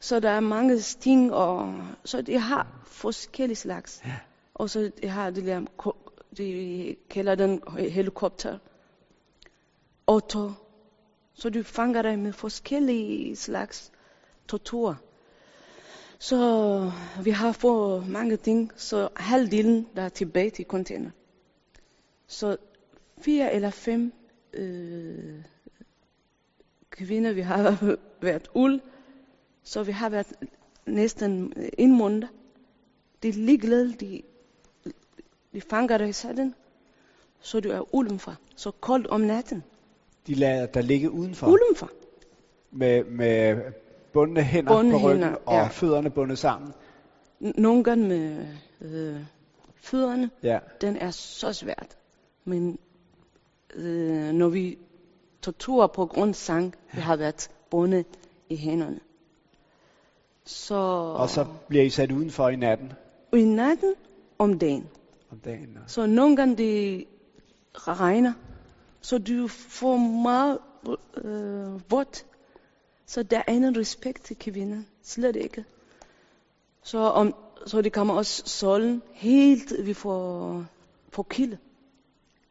[0.01, 4.03] Så der er mange ting, og så de har forskellige slags.
[4.07, 4.17] Ja.
[4.55, 5.93] Og så de har det der,
[6.37, 8.59] de kalder den helikopter.
[10.07, 10.51] Auto.
[11.41, 13.93] Så du fanger dig med forskellige slags
[14.49, 15.01] tortur.
[16.19, 16.93] Så
[17.25, 21.11] vi har fået mange ting, så halvdelen der er tilbage til container.
[22.27, 22.57] Så
[23.19, 24.13] fire eller fem
[24.53, 25.45] øh,
[26.91, 28.81] kvinder, vi har været uld,
[29.63, 30.33] så vi har været
[30.87, 32.29] næsten en måned.
[33.23, 34.23] De er ligeglade, de,
[35.53, 36.55] de fanger dig sådan,
[37.41, 38.37] så du er udenfor.
[38.57, 39.65] Så koldt om natten
[40.27, 41.47] de lader der ligge udenfor.
[41.47, 41.91] Udenfor.
[42.71, 43.63] Med, med
[44.13, 45.67] bundne hænder Bundne på ryggen hænder, og ja.
[45.67, 46.73] fødderne bundet sammen.
[47.41, 48.47] Nogle gange med
[48.81, 49.21] øh,
[49.77, 50.59] fødderne, Ja.
[50.81, 51.97] den er så svært.
[52.45, 52.79] Men
[53.75, 54.79] øh, når vi
[55.43, 58.07] torturer på grund sang, vi har været bundet
[58.49, 59.01] i hænderne.
[60.45, 60.75] Så,
[61.17, 62.93] Og så bliver I sat udenfor i natten
[63.37, 63.95] i natten
[64.39, 64.87] om dagen.
[65.33, 65.79] om dagen.
[65.85, 67.05] og- Så nogle gange det
[67.75, 68.33] regner,
[69.01, 70.59] så du får meget
[71.17, 72.27] øh, vådt.
[73.07, 74.83] Så der er ingen respekt til kvinder.
[75.03, 75.65] Slet ikke.
[76.83, 77.35] Så, om,
[77.67, 80.65] så det kommer også solen helt, vi får,
[81.13, 81.59] får kilde.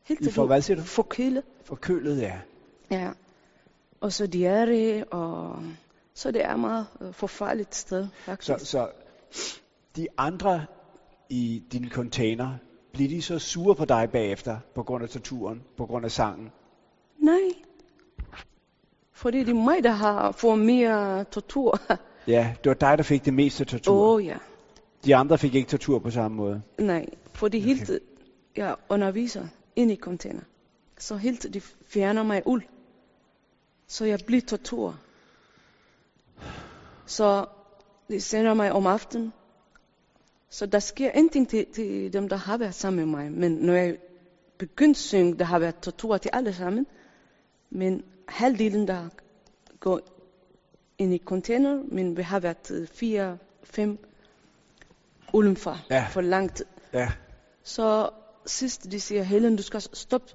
[0.03, 0.83] Helt I får hvad, siger du?
[0.83, 2.39] Får kilde, Forkølet, ja.
[2.91, 3.11] ja.
[4.01, 5.63] Og så diarré, og
[6.13, 8.59] så det er meget øh, forfærdeligt sted, faktisk.
[8.59, 8.89] Så, så
[9.95, 10.65] de andre
[11.29, 12.57] i din container,
[12.93, 16.51] bliver de så sure på dig bagefter, på grund af torturen, på grund af sangen?
[17.17, 17.49] Nej.
[19.13, 21.79] Fordi det er mig, der har fået mere tortur.
[22.27, 23.93] Ja, det var dig, der fik det meste tortur.
[23.93, 24.37] Åh oh, ja.
[25.05, 26.61] De andre fik ikke tortur på samme måde.
[26.77, 27.67] Nej, for det Okay.
[27.67, 27.91] helt,
[28.55, 30.41] jeg underviser ind i container.
[30.97, 32.63] Så helt, de fjerner mig uld.
[33.87, 34.95] Så jeg bliver tortur.
[37.05, 37.45] Så
[38.09, 39.33] de sender mig om aftenen.
[40.49, 43.31] Så der sker ingenting til, til dem, der har været sammen med mig.
[43.31, 43.97] Men når jeg
[44.57, 46.85] begyndte at synge, der har været tortur til alle sammen.
[47.69, 49.09] Men halvdelen, der
[49.79, 49.99] går
[50.97, 53.97] ind i container, men vi har været øh, fire, fem
[55.33, 56.05] udenfor Ja.
[56.09, 56.65] for lang tid.
[56.93, 57.11] Ja,
[57.63, 58.09] Så
[58.45, 60.27] sidst de siger, Helen, du skal stoppe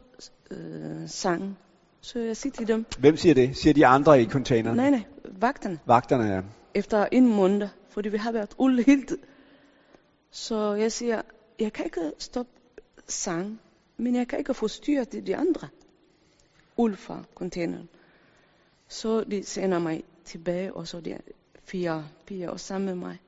[0.51, 1.57] øh, sangen.
[2.01, 3.57] Så jeg siger til dem, Hvem siger det?
[3.57, 4.77] Siger de andre i containeren?
[4.77, 5.79] nej, nej, vagterne.
[5.87, 6.41] Vagterne, ja.
[6.75, 9.13] Efter en måned, fordi vi har været uld helt.
[10.35, 11.23] Så jeg siger,
[11.59, 12.53] jeg kan ikke stoppe
[13.07, 13.61] sang,
[13.97, 15.69] men jeg kan ikke forstyrre de, de andre
[16.77, 17.89] uld fra containeren.
[18.89, 21.19] Så de sender mig tilbage, og så de
[21.65, 23.19] fire piger også sammen med mig.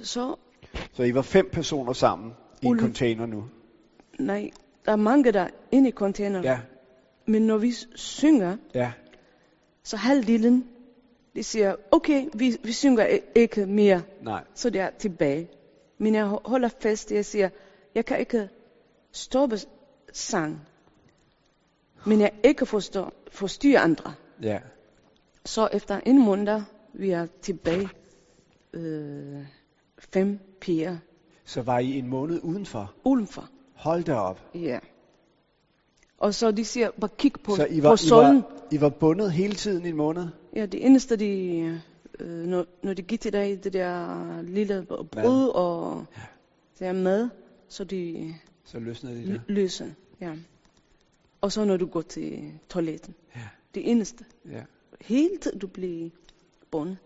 [0.00, 0.36] Så
[0.92, 2.32] Så I var fem personer sammen
[2.62, 2.80] i en Ulf.
[2.82, 3.48] container nu?
[4.18, 4.50] nej,
[4.84, 6.44] der er mange der er inde i containeren.
[6.44, 6.60] Ja,
[7.26, 8.92] Men når vi synger, ja.
[9.82, 10.68] så halvdelen,
[11.36, 14.44] de siger, okay, vi, vi synger i- ikke mere, Nej.
[14.54, 15.48] så det er tilbage.
[15.98, 17.48] Men jeg ho- holder fast, jeg siger,
[17.94, 18.48] jeg kan ikke
[19.12, 19.58] stoppe
[20.12, 20.60] sang,
[22.06, 24.14] men jeg ikke forstår, forstyrre andre.
[24.42, 24.58] Ja.
[25.44, 27.88] Så efter en måned, vi er tilbage,
[28.72, 29.42] øh,
[29.98, 30.96] fem piger
[31.44, 32.94] Så var I en måned udenfor?
[33.04, 33.48] udenfor.
[33.74, 34.40] Hold da op.
[34.54, 34.78] Ja.
[36.18, 38.36] Og så de siger, bare kig på, Så I på var, I, solen.
[38.36, 40.28] var, I var bundet hele tiden i en måned?
[40.56, 41.58] Ja, det eneste, de,
[42.20, 46.04] øh, når, når de giver til dig det der lille brød og
[46.78, 47.28] det er mad,
[47.68, 49.42] så de Så løsnede de det?
[49.48, 49.86] løser.
[50.20, 50.32] Ja.
[51.40, 53.14] Og så når du går til toiletten.
[53.36, 53.40] Ja.
[53.74, 54.24] Det eneste.
[54.50, 54.62] ja.
[55.00, 56.10] Helt du bliver
[56.70, 56.96] bundet.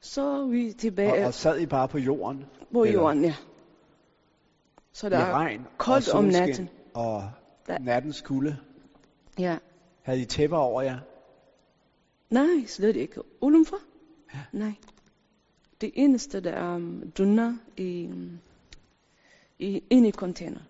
[0.00, 2.44] Så er vi tilbage Og, og sad I bare på jorden?
[2.72, 3.34] på eller- jorden, ja.
[4.92, 6.68] Så der er regn koldt om natten.
[6.94, 7.30] Og
[7.66, 8.56] Der- nattens kulde.
[9.38, 9.58] Ja.
[10.02, 10.98] Havde I tæpper over jer?
[12.30, 13.20] Nej, slet ikke.
[13.40, 13.78] Udenfor?
[14.52, 14.72] Nej.
[15.80, 18.38] Det eneste, der er um, dunner i, um,
[19.58, 20.60] i, inde i container.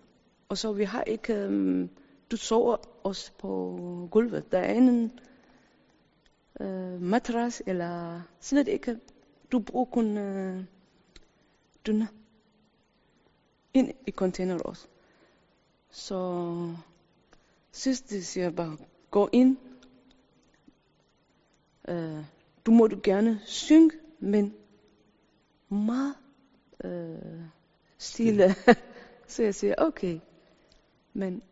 [0.49, 1.91] Og så vi har ikke, um,
[2.31, 4.53] du sover også på gulvet.
[4.53, 5.21] Der er ingen
[6.61, 8.99] uh, matras eller slet ikke.
[9.53, 10.65] Du bruger kun uh,
[11.87, 12.07] dunner.
[13.75, 14.87] ind i container også.
[15.91, 16.75] Så
[17.73, 18.77] sidst de siger bare,
[19.11, 19.57] gå ind.
[21.91, 22.25] Øh,
[22.67, 24.55] du må du gerne synge, men
[25.69, 26.15] meget
[26.85, 27.43] øh,
[27.99, 28.55] stille.
[29.29, 30.21] så jeg siger, okay.
[31.13, 31.43] Men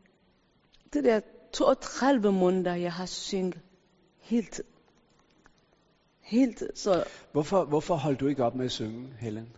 [0.92, 1.20] det der
[1.52, 3.60] 32 måneder, jeg har synget
[4.18, 4.60] helt
[6.20, 9.48] Helt, så Hvorfor, hvorfor holdt du ikke op med at synge, Helen?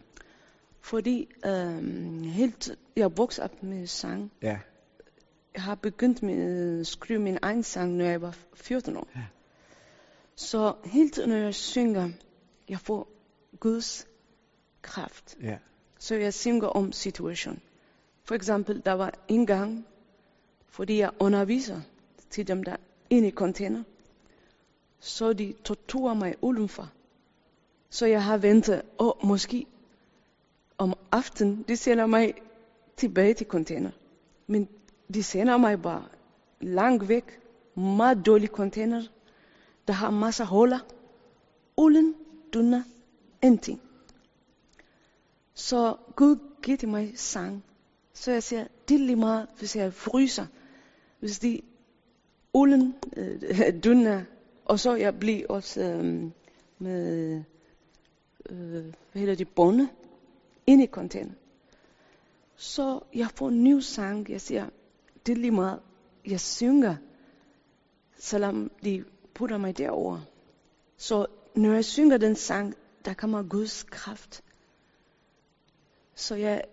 [0.81, 4.33] fordi øhm, helt, jeg voksede op med sang.
[4.43, 4.59] Ja.
[5.55, 9.09] Jeg har begyndt med at skrive min egen sang, når jeg var 14 år.
[9.17, 9.21] Ja.
[10.41, 12.11] Så helt når jeg synger,
[12.69, 13.09] jeg får
[13.61, 14.07] Guds
[14.83, 15.37] kraft.
[15.43, 15.59] Ja.
[15.99, 17.61] Så jeg synger om situation.
[18.25, 19.87] For eksempel, der var en gang,
[20.69, 21.81] fordi jeg underviser
[22.31, 22.77] til dem, der er
[23.11, 23.83] inde i container,
[25.01, 26.91] så de torturer mig udenfor.
[27.91, 29.67] Så jeg har ventet, og måske
[30.79, 32.35] om aftenen, de sender mig
[32.97, 33.91] tilbage til container.
[34.47, 34.69] Men
[35.15, 36.05] de sender mig bare
[36.61, 37.41] langt væk,
[37.77, 39.03] meget dårlige container,
[39.87, 40.79] der har masser huller,
[41.77, 42.15] uden
[42.53, 42.83] dunner,
[43.43, 43.81] ingenting.
[45.55, 47.65] Så Gud giver mig sang.
[48.13, 50.47] Så jeg siger, det er lige meget, hvis jeg fryser.
[51.21, 51.61] Hvis de
[52.53, 53.43] uden øh,
[53.85, 54.25] dunner,
[54.65, 56.31] og så jeg bliver også øh,
[56.79, 57.43] med,
[58.51, 59.89] øh, hvad hedder det, bonde,
[60.67, 61.33] ind i container.
[62.57, 64.67] Så jeg får en ny sang, jeg siger,
[65.27, 65.81] det er lige meget,
[66.27, 66.97] jeg synger,
[68.17, 69.05] selvom de
[69.41, 70.21] putter mig derover.
[70.97, 72.75] Så når jeg synger den sang,
[73.05, 74.43] der kommer Guds kraft.
[76.15, 76.65] Så jeg,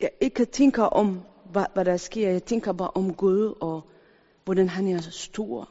[0.00, 1.22] jeg ikke tænker om,
[1.52, 2.30] hvad, hvad der sker.
[2.30, 3.82] Jeg tænker bare om Gud, og
[4.44, 5.68] hvordan han er så stor.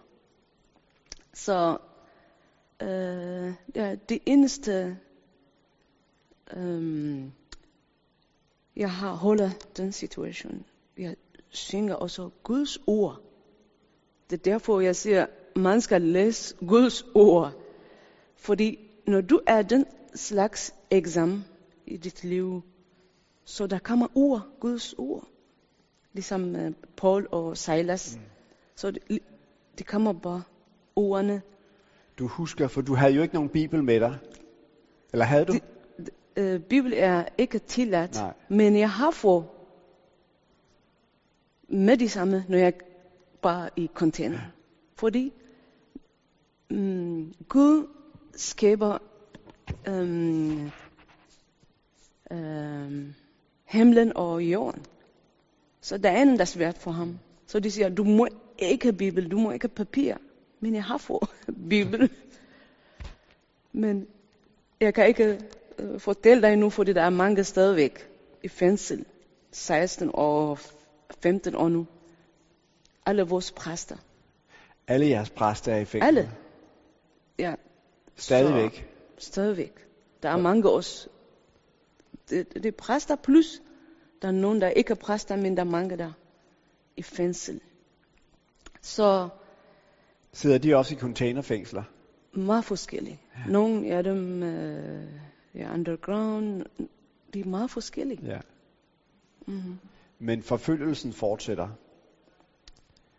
[1.34, 1.77] Så
[2.82, 4.97] øh, ja, det eneste,
[6.53, 7.23] øh,
[8.75, 10.65] jeg har holdt den situation.
[10.97, 11.15] Jeg
[11.49, 13.21] synger også Guds ord.
[14.29, 17.51] Det er derfor, jeg siger, man skal læse Guds ord.
[18.35, 19.85] Fordi når du er den
[20.15, 21.45] slags eksamen
[21.85, 22.61] i dit liv,
[23.43, 25.27] så der kommer ord, Guds ord.
[26.13, 28.15] Ligesom uh, Paul og Silas.
[28.15, 28.21] Mm.
[28.75, 29.19] Så det,
[29.77, 30.43] det kommer bare
[30.95, 31.41] ordene.
[32.19, 34.17] Du husker, for du havde jo ikke nogen bibel med dig.
[35.13, 35.53] Eller havde du?
[35.55, 38.33] Det, uh, Bibel er ikke tilladt, Nej.
[38.49, 39.45] men jeg har fået
[41.67, 42.73] med det samme, når jeg
[43.41, 44.39] bare i container.
[44.95, 45.33] Fordi
[46.73, 47.88] um, Gud
[48.36, 48.97] skaber
[49.88, 50.71] um,
[52.31, 53.15] um,
[53.65, 54.86] himlen og jorden.
[55.81, 57.19] Så der er andet, der er svært for ham.
[57.47, 60.15] Så de siger, du må ikke have bibel, du må ikke have papir.
[60.59, 61.29] Men jeg har fået
[61.69, 62.09] bibel.
[63.71, 64.07] Men
[64.79, 65.39] jeg kan ikke
[65.79, 68.07] uh, fortælle dig nu, fordi der er mange stadigvæk
[68.43, 69.05] i fængsel.
[69.51, 70.59] 16 og
[71.21, 71.88] 15 år nu.
[73.05, 73.95] Alle vores præster.
[74.88, 76.07] Alle jeres præster er i fængsel.
[76.07, 76.31] Alle.
[77.43, 77.56] Ja,
[78.15, 78.89] Stadigvæk.
[79.17, 79.73] Så, stadigvæk.
[80.23, 81.10] Der er mange også.
[82.29, 83.62] Det, det er præster plus,
[84.21, 86.12] der er nogen, der ikke er præster, men der er mange, der er
[86.97, 87.62] i fængsel.
[88.82, 89.29] Så
[90.34, 91.84] Sidder de også i containerfængsler?
[92.34, 93.21] meget forskellige.
[93.38, 93.51] Ja.
[93.51, 95.08] Nogle af dem øh,
[95.53, 96.65] er underground.
[97.34, 98.25] De er meget forskellige.
[98.25, 98.39] Ja.
[99.45, 99.79] Mm-hmm.
[100.19, 101.69] Men forfølgelsen fortsætter.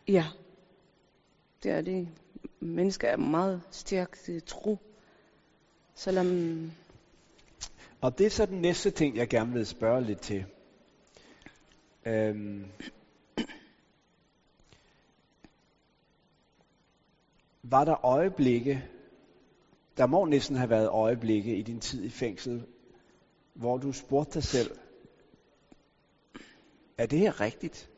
[0.08, 0.24] Ja.
[1.62, 2.08] Det er det.
[2.64, 4.78] Mennesker er meget stærkt i tro.
[5.94, 6.70] Selvom
[8.00, 10.44] Og det er så den næste ting, jeg gerne vil spørge lidt til.
[12.06, 12.64] Øhm,
[17.62, 18.84] var der øjeblikke,
[19.96, 22.66] der må næsten have været øjeblikke i din tid i fængsel,
[23.54, 24.78] hvor du spurgte dig selv,
[26.98, 27.90] er det her rigtigt?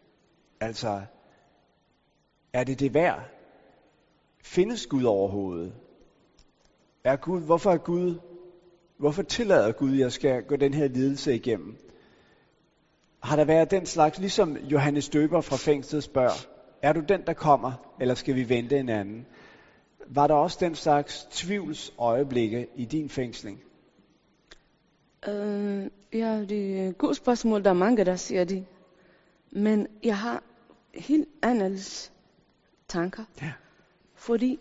[0.61, 1.03] Altså,
[2.53, 3.36] er det det værd?
[4.57, 5.73] Findes Gud overhovedet?
[7.05, 8.19] Er Gud, hvorfor er Gud,
[8.99, 11.77] hvorfor tillader Gud, at jeg skal gå den her lidelse igennem?
[13.23, 16.47] Har der været den slags, ligesom Johannes Døber fra fængslet spørger,
[16.83, 19.27] er du den, der kommer, eller skal vi vente en anden?
[20.07, 23.62] Var der også den slags tvivls øjeblikke i din fængsling?
[25.29, 27.64] øh, ja, det er et godt spørgsmål.
[27.64, 28.66] Der er mange, der siger det.
[29.51, 30.42] Men jeg har
[30.95, 32.12] helt anderledes
[32.88, 33.25] tanker.
[33.42, 33.53] Ja.
[34.27, 34.59] Fordi,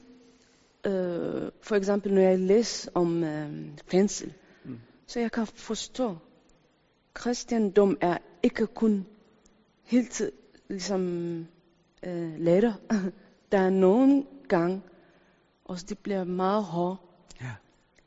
[0.86, 4.80] øh, for eksempel når jeg læser om øh, fængsel, Mm.
[5.08, 6.18] så jeg kan forstå,
[7.14, 9.06] kristendom er ikke kun
[9.84, 10.22] helt
[10.70, 11.02] ligesom
[12.04, 12.76] øh, lettere.
[13.52, 14.82] Der er nogle gange,
[15.66, 17.02] også det bliver meget hårdt.
[17.42, 17.52] Ja.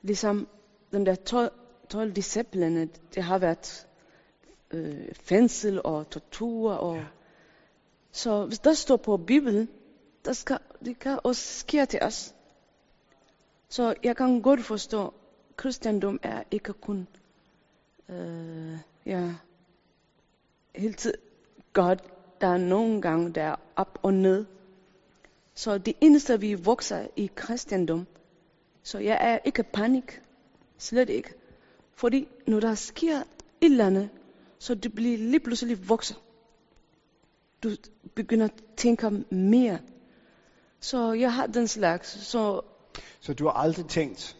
[0.02, 0.48] Ligesom
[0.92, 1.52] den der 12,
[1.88, 3.86] 12 disciplene, det har været
[4.70, 6.72] øh, fængsel og tortur.
[6.72, 7.04] Og, ja.
[8.12, 9.68] Så hvis der står på Bibelen,
[10.28, 12.34] der skal, det kan også ske til os.
[13.68, 15.12] Så jeg kan godt forstå, at
[15.56, 17.08] kristendom er ikke kun
[18.08, 19.34] øh, ja,
[20.74, 21.20] hele tiden
[21.72, 22.04] godt.
[22.40, 24.46] Der er nogle gange, der er op og ned.
[25.54, 28.06] Så det eneste, vi vokser i kristendom,
[28.82, 30.22] så jeg er ikke panik.
[30.78, 31.34] Slet ikke.
[31.94, 33.24] Fordi når der sker et
[33.60, 34.10] eller andet,
[34.58, 36.14] så det bliver lige pludselig vokser.
[37.62, 37.70] Du
[38.14, 39.78] begynder at tænke mere.
[40.80, 42.08] Så jeg har den slags.
[42.26, 42.60] Så,
[43.20, 44.36] Så du har aldrig tænkt,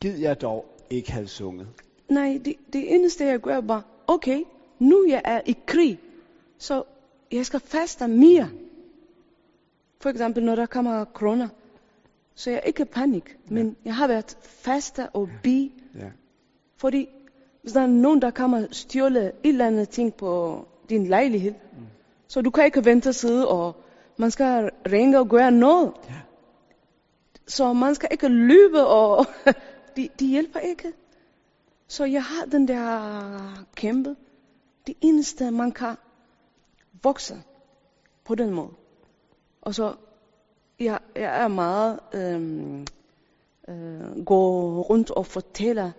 [0.00, 1.68] gid jeg dog ikke havde sunget?
[2.08, 4.42] nej, det, det eneste jeg gør bare, okay,
[4.78, 5.98] nu jeg er i krig,
[6.58, 6.82] så
[7.32, 8.48] jeg skal faste mere.
[10.00, 11.48] For eksempel, når der kommer corona,
[12.34, 16.10] så jeg er ikke panik, men jeg har været faste og bi, Ja.
[16.76, 17.08] fordi
[17.62, 21.52] hvis der er nogen, der kommer og stjåle et eller andet ting på din lejlighed,
[21.52, 21.86] mm.
[22.28, 23.76] så du kan ikke vente og sidde, og
[24.16, 25.92] man skal ringe og gøre noget.
[26.08, 26.14] Ja.
[27.46, 29.26] Så man skal ikke løbe, og
[29.96, 30.92] de, de hjælper ikke.
[31.88, 34.16] Så jeg har den der kæmpe.
[34.86, 35.96] Det eneste, man kan
[37.02, 37.42] vokse
[38.24, 38.70] på den måde.
[39.62, 39.94] Og så,
[40.80, 42.86] jeg, jeg er meget øhm,
[43.68, 45.90] øh, gå rundt og fortæller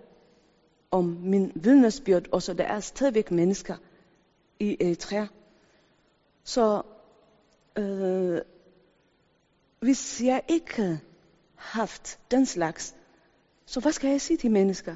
[0.92, 3.76] om min vidnesbyrd, og så der er stadigvæk mennesker
[4.60, 5.26] i Eritrea.
[6.44, 6.82] Så
[7.78, 8.42] øh,
[9.80, 11.00] hvis jeg ikke
[11.56, 12.96] haft den slags,
[13.66, 14.96] så hvad skal jeg sige til mennesker?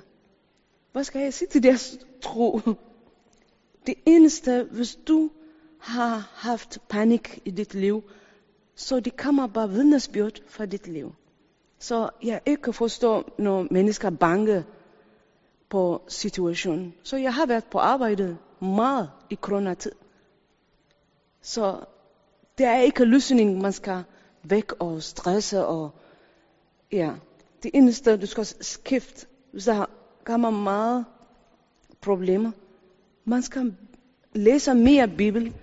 [0.92, 2.60] Hvad skal jeg sige til deres tro?
[3.86, 5.32] Det eneste, hvis du
[5.80, 8.04] har haft panik i dit liv,
[8.76, 11.16] så det kommer bare vidnesbyrd fra dit liv.
[11.80, 14.66] Så jeg ikke forstår, når mennesker er bange
[15.70, 16.94] på situationen.
[17.04, 19.92] Så jeg har været på arbejde meget i coronatid.
[21.42, 21.86] Så
[22.60, 24.04] det er ikke løsning, man skal
[24.44, 25.92] væk og stresse og
[26.92, 27.12] ja.
[27.64, 29.86] Det eneste, du skal skifte, hvis der
[30.24, 31.06] kommer meget
[32.02, 32.52] problemer.
[33.26, 33.76] Man skal
[34.34, 35.54] læse mere Bibel.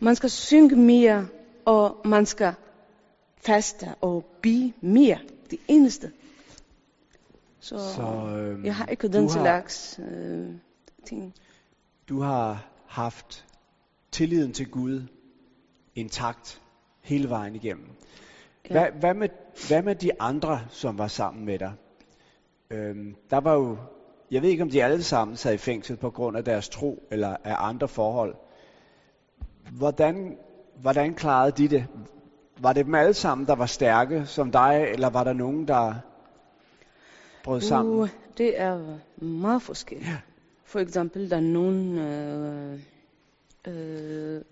[0.00, 1.28] Man skal synge mere,
[1.64, 2.54] og man skal
[3.36, 5.18] faste og blive mere.
[5.50, 6.12] Det eneste.
[7.60, 8.02] Så, Så,
[8.36, 10.50] øhm, jeg har ikke den slags øh,
[11.06, 11.34] ting.
[12.08, 13.46] Du har haft
[14.12, 15.02] tilliden til Gud
[15.94, 16.62] intakt
[17.00, 17.90] hele vejen igennem.
[18.70, 18.72] Ja.
[18.72, 19.28] Hvad, hvad, med,
[19.68, 21.72] hvad med de andre, som var sammen med dig?
[22.70, 23.76] Øhm, der var jo,
[24.30, 27.02] jeg ved ikke om de alle sammen sad i fængsel på grund af deres tro
[27.10, 28.34] eller af andre forhold.
[29.72, 30.38] Hvordan,
[30.80, 31.86] hvordan klarede de det?
[32.58, 35.94] Var det dem alle sammen, der var stærke som dig, eller var der nogen, der
[37.44, 37.94] brød sammen?
[37.94, 40.10] Uh, det er meget forskelligt.
[40.10, 40.16] Ja.
[40.64, 42.80] For eksempel, der er nogen øh,
[43.66, 44.42] øh,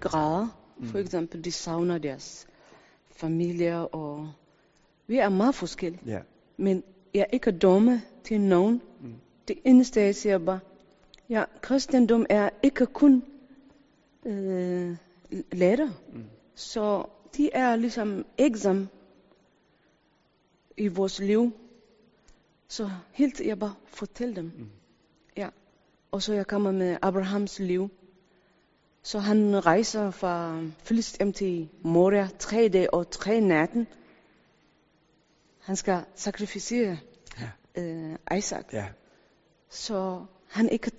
[0.00, 0.48] grader.
[0.84, 2.46] For eksempel, de savner deres
[3.10, 4.32] familier, og
[5.06, 6.02] vi er meget forskellige.
[6.06, 6.20] Ja.
[6.56, 6.82] Men
[7.14, 8.82] jeg er ikke dumme til nogen.
[9.00, 9.14] Mm.
[9.48, 10.60] Det eneste, jeg siger bare,
[11.28, 13.22] ja, kristendom er ikke kun
[14.26, 14.96] øh,
[15.52, 15.88] lærer.
[16.12, 16.24] Mm.
[16.54, 17.04] Så
[17.36, 18.88] de er ligesom eksam
[20.76, 21.52] i vores liv.
[22.68, 24.52] Så helt jeg bare fortæller dem.
[24.58, 24.66] Mm.
[25.36, 25.48] Ja.
[26.10, 27.88] Og så jeg kommer med Abrahams liv.
[29.08, 33.86] Så han rejser fra Filistem til Moria tre dage og tre natten.
[35.58, 36.98] Han skal sacrificere
[37.40, 37.82] Ja.
[37.82, 38.64] øh, Isaac.
[38.72, 38.86] Ja,
[39.68, 40.90] Så han ikke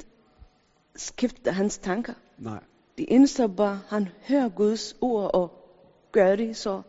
[0.96, 2.14] skifter hans tanker.
[2.38, 2.60] nej.
[2.98, 5.52] Det eneste bare, han hører Guds ord og
[6.12, 6.82] gør det, så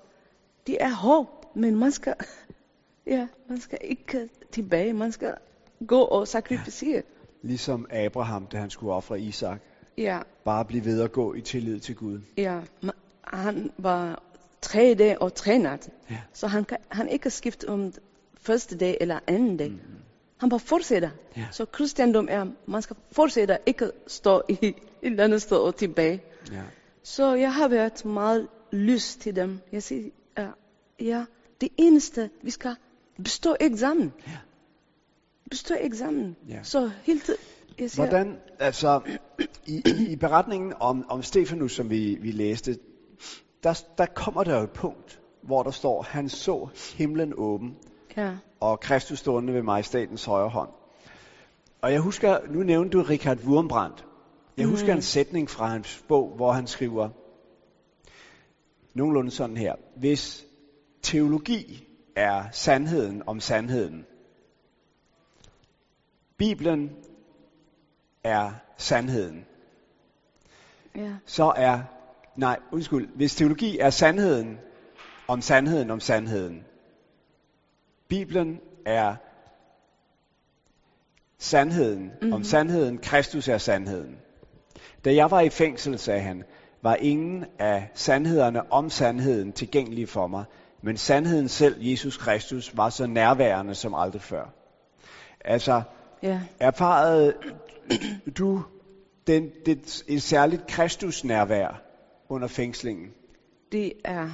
[0.67, 2.15] det er hård, men man skal,
[3.07, 5.35] ja, man skal ikke tilbage, man skal
[5.87, 7.03] gå og sacrificere.
[7.43, 9.61] Ligesom Abraham, da han skulle ofre Isak.
[10.01, 12.21] Ja, Bare blive ved at gå i tillid til Gud.
[12.37, 12.61] ja,
[13.25, 14.23] han var
[14.61, 16.19] tre dage og tre nat, Ja.
[16.33, 17.93] så han kan han ikke skifte om
[18.41, 19.71] første dag eller anden dag.
[19.71, 19.79] Mm.
[20.37, 21.11] Han bare fortsætter.
[21.37, 21.47] Ja.
[21.51, 26.23] Så kristendom er, man skal fortsætte, ikke stå i et eller andet sted og tilbage.
[26.53, 26.63] Ja.
[27.03, 29.61] Så jeg har været meget lyst til dem.
[29.73, 30.49] Jeg siger, ja,
[31.01, 31.25] ja
[31.61, 32.75] det eneste, vi skal
[33.25, 34.13] bestå eksamen.
[34.27, 34.37] Ja.
[35.51, 36.37] Bestå eksamen.
[36.49, 36.63] Ja.
[36.63, 37.41] Så helt tiden,
[37.81, 39.01] jeg siger, Hvordan, altså,
[39.67, 42.79] i, i, i beretningen om, om Stefanus, som vi, vi læste,
[43.63, 47.77] der, der kommer der jo et punkt, hvor der står, han så himlen åben,
[48.17, 50.71] ja, og Kristus stående ved majestatens højre hånd.
[51.83, 54.07] Og jeg husker, nu nævnte du Richard Wurmbrandt.
[54.57, 54.71] Jeg Mm.
[54.71, 57.09] husker en sætning fra hans bog, hvor han skriver,
[58.95, 60.47] nogenlunde sådan her, hvis
[61.03, 64.07] teologi er sandheden om sandheden,
[66.39, 66.91] Bibelen
[68.25, 69.47] er sandheden,
[70.97, 71.13] Ja.
[71.27, 71.81] så er,
[72.37, 74.59] nej, undskyld, hvis teologi er sandheden
[75.29, 76.65] om sandheden om sandheden,
[78.09, 79.15] Bibelen er
[81.39, 82.33] sandheden mm-hmm.
[82.33, 84.19] om sandheden, Kristus er sandheden.
[85.05, 86.45] Da jeg var i fængsel, sagde han,
[86.83, 90.45] var ingen af sandhederne om sandheden tilgængelige for mig,
[90.83, 94.45] men sandheden selv, Jesus Kristus, var så nærværende som aldrig før.
[95.45, 95.83] Altså,
[96.23, 96.41] Ja.
[96.61, 97.35] erfarede
[98.39, 98.63] du
[99.27, 101.83] den, det, et særligt Kristus-nærvær
[102.29, 103.15] under fængslingen?
[103.73, 104.31] Det er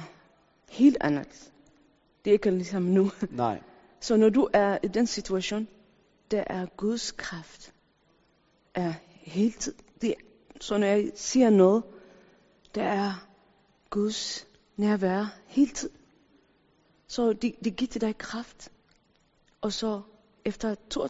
[0.69, 1.51] helt andet.
[2.25, 3.11] Det er ikke ligesom nu.
[3.31, 3.61] Nej.
[3.99, 5.67] Så når du er i den situation,
[6.31, 7.73] der er Guds kraft,
[8.73, 9.69] er helt.
[10.01, 10.13] Det,
[10.61, 11.83] så når jeg siger noget,
[12.75, 13.27] der er
[13.89, 15.89] Guds nærvær hele tid.
[17.07, 18.71] Så det, det giver til dig kraft.
[19.61, 20.01] Og så
[20.45, 21.07] efter to,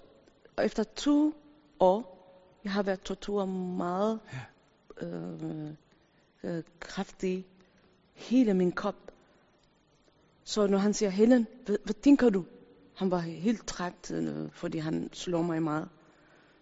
[0.63, 1.33] efter to
[1.79, 2.16] år,
[2.67, 4.19] jeg har været tortur meget
[5.01, 5.71] øh,
[6.43, 7.45] øh, kraftig,
[8.13, 8.95] hele min krop.
[10.43, 12.45] Så når han siger, Helen, hvad, hvad tænker du?
[12.95, 15.89] Han var helt træt, øh, fordi han slår mig meget.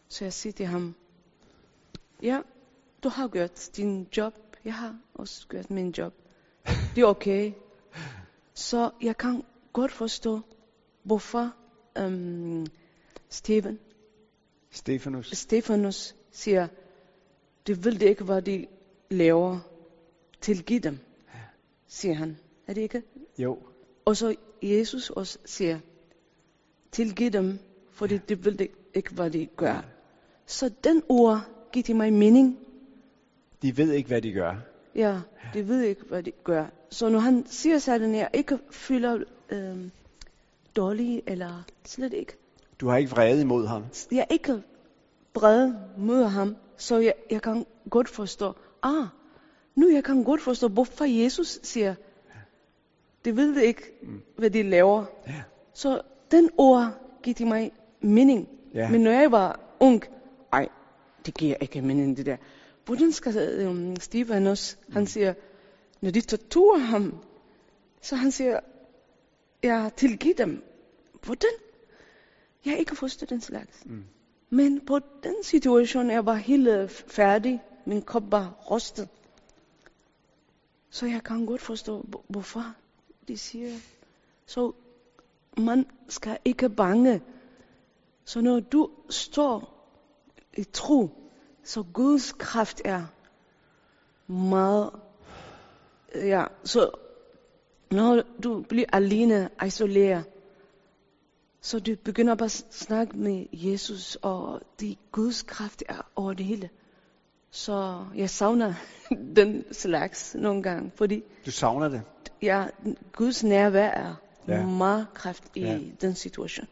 [0.07, 0.95] Så jeg siger til ham,
[2.21, 2.41] ja,
[3.03, 4.33] du har gjort din job.
[4.65, 6.13] Jeg har også gjort min job.
[6.95, 7.53] Det er okay.
[8.53, 9.43] Så jeg kan
[9.73, 10.41] godt forstå,
[11.03, 11.53] hvorfor
[11.97, 12.67] øhm,
[13.29, 13.79] Steven,
[14.75, 15.31] Stefanus?
[15.37, 16.67] Stefanus siger,
[17.67, 18.65] det vil det ikke, hvad de
[19.09, 19.59] laver.
[20.41, 20.99] Tilgiv dem,
[21.87, 22.37] siger han.
[22.67, 23.03] Er det ikke?
[23.37, 23.59] Jo.
[24.05, 25.79] Og så Jesus også siger,
[26.91, 27.59] tilgiv dem,
[27.91, 29.85] fordi det vil det ikke, hvad de gør.
[30.45, 31.41] Så den ord
[31.73, 32.59] giver til mig mening.
[33.61, 34.55] De ved ikke, hvad de gør.
[34.95, 35.21] Ja,
[35.53, 36.65] de ved ikke, hvad de gør.
[36.89, 39.77] Så når han siger sådan, jeg ikke føler øh,
[40.75, 42.37] dårlig, eller slet ikke.
[42.79, 43.83] Du har ikke vrede imod ham.
[44.11, 44.61] Jeg er ikke
[45.33, 48.53] bred mod ham, så jeg, jeg kan godt forstå,
[48.83, 49.05] ah,
[49.75, 51.95] nu jeg kan godt forstå, hvorfor Jesus siger,
[53.25, 53.81] det ved ikke,
[54.37, 55.05] hvad de laver.
[55.27, 55.43] Ja.
[55.73, 56.01] Så
[56.31, 56.87] den ord
[57.23, 57.71] giver til mig
[58.01, 58.49] mening.
[58.73, 58.89] Ja.
[58.89, 60.03] Men når jeg var ung,
[60.53, 60.69] ej,
[61.25, 62.37] det giver ikke mening det der.
[62.85, 65.33] Hvordan skal um, Steven også, han siger,
[66.01, 67.17] når de torturer ham,
[68.01, 68.59] så han siger,
[69.63, 70.63] jeg tilgiver dem.
[71.23, 71.49] Hvordan?
[72.65, 73.85] Jeg ikke forstået den slags.
[73.85, 74.03] Mm.
[74.49, 79.09] Men på den situation, jeg var helt øh, færdig, min krop var rustet.
[80.89, 82.63] Så jeg kan godt forstå, hvor- hvorfor
[83.27, 83.77] de siger.
[84.45, 84.71] Så
[85.57, 87.21] man skal ikke bange.
[88.25, 89.71] Så når du står
[90.57, 91.09] i tro,
[91.63, 93.05] så Guds kraft er
[94.31, 94.89] meget,
[96.15, 96.89] ja, så
[97.91, 100.23] når du bliver alene, isoleret,
[101.65, 106.45] så du begynder bare at snakke med Jesus, og de Guds kraft er over det
[106.45, 106.69] hele.
[107.51, 108.73] Så jeg savner
[109.35, 112.01] den slags nogle gange, fordi Du savner det.
[112.41, 112.65] ja,
[113.13, 114.15] Guds nærvær er
[114.47, 114.65] Ja.
[114.65, 115.79] meget kraft i ja.
[116.01, 116.67] den situation.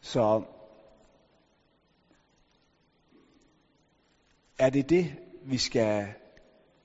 [0.00, 0.42] Så
[4.58, 5.14] er det det,
[5.44, 6.08] vi skal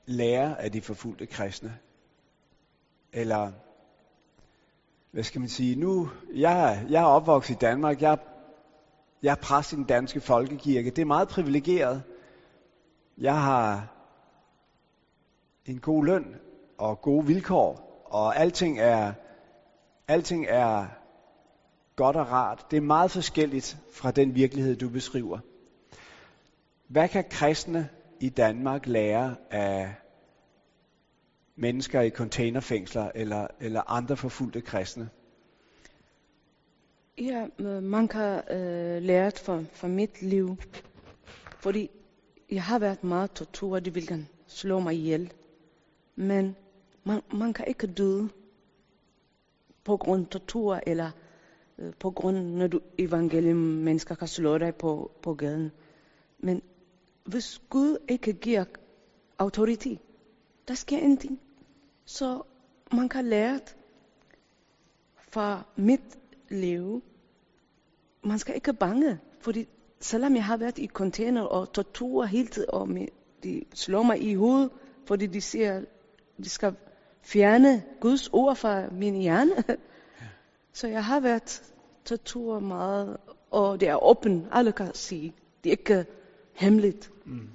[0.06, 1.78] lære af de forfulgte kristne?
[3.14, 3.52] Eller,
[5.14, 8.18] hvad skal man sige, nu, jeg, jeg er opvokset i Danmark, jeg,
[9.24, 12.04] jeg er præst i den danske folkekirke, det er meget privilegeret.
[13.18, 13.88] Jeg har
[15.66, 16.36] en god løn
[16.78, 19.14] og gode vilkår, og alting er,
[20.08, 20.86] alting er
[21.96, 22.66] godt og rart.
[22.72, 25.40] Det er meget forskelligt fra den virkelighed, du beskriver.
[26.88, 27.90] Hvad kan kristne
[28.20, 29.96] i Danmark lære af
[31.56, 35.10] mennesker i containerfængsler eller, eller andre forfulgte kristne?
[37.18, 37.48] Ja,
[37.82, 40.58] man kan øh, lære fra, fra mit liv,
[41.60, 41.90] fordi
[42.52, 45.34] jeg har været meget tortur, de vil gerne slå mig ihjel.
[46.16, 46.56] Men
[47.04, 48.30] man, man kan ikke døde
[49.84, 51.12] på grund af tortur, eller
[51.78, 55.72] øh, på grund når du evangelium, mennesker kan slå dig på, på gaden.
[56.40, 56.62] Men
[57.26, 58.66] hvis Gud ikke giver
[59.40, 60.00] autoritet,
[60.68, 61.40] der sker ingenting.
[62.06, 62.42] Så
[62.94, 63.60] man kan lære
[65.32, 66.18] fra mit
[66.50, 67.04] liv,
[68.24, 69.68] man skal ikke bange, fordi
[70.00, 73.08] selvom jeg har været i container og tortur hele tiden, og med,
[73.44, 74.72] de slår mig i hovedet,
[75.08, 75.82] fordi de siger,
[76.38, 76.76] de skal
[77.22, 79.64] fjerne Guds ord fra min hjerne.
[80.74, 81.74] Så jeg har været
[82.06, 83.18] tortur meget,
[83.52, 85.34] og det er åbent, alle kan sige.
[85.64, 86.06] Det er ikke
[86.54, 87.12] hemmeligt.
[87.26, 87.50] Mm.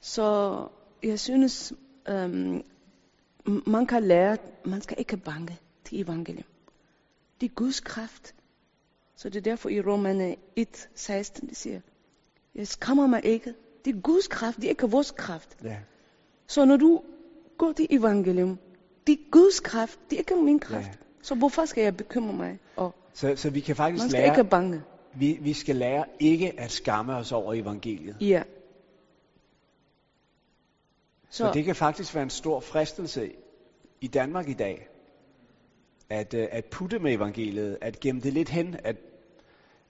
[0.00, 0.68] Så
[1.02, 1.72] jeg synes,
[2.08, 2.62] øhm,
[3.66, 6.44] man kan lære, man skal ikke bange til evangelium.
[7.40, 8.34] Det er Guds kraft.
[9.16, 11.80] Så det er derfor i Romerne 1, 16, det siger,
[12.54, 13.54] jeg skammer mig ikke.
[13.84, 15.56] Det er Guds kraft, det er ikke vores kraft.
[15.64, 15.76] Ja.
[16.46, 17.02] Så når du
[17.58, 18.58] går til evangelium,
[19.06, 20.86] det er Guds kraft, det er ikke min kraft.
[20.86, 20.92] Ja.
[21.22, 22.58] Så hvorfor skal jeg bekymre mig?
[22.76, 24.82] Og Så, så vi kan faktisk man skal lære, ikke bange.
[25.14, 28.16] vi, vi skal lære ikke at skamme os over evangeliet.
[28.20, 28.42] Ja.
[31.30, 33.32] Så Så det kan faktisk være en stor fristelse
[34.00, 34.88] i Danmark i dag,
[36.08, 38.96] at, øh, at putte med evangeliet, at gemme det lidt hen, at,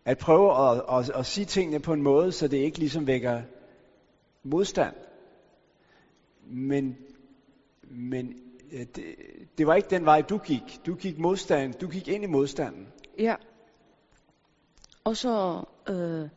[0.04, 3.42] at prøve at, at, at sige tingene på en måde, så det ikke ligesom vækker
[4.42, 4.94] modstand.
[6.46, 6.96] Men,
[7.82, 8.40] men
[8.72, 9.04] øh, det,
[9.58, 10.80] det var ikke den vej, du gik.
[10.86, 12.88] Du gik modstand, du gik ind i modstanden.
[13.18, 13.34] Ja.
[15.04, 16.28] Og så øh,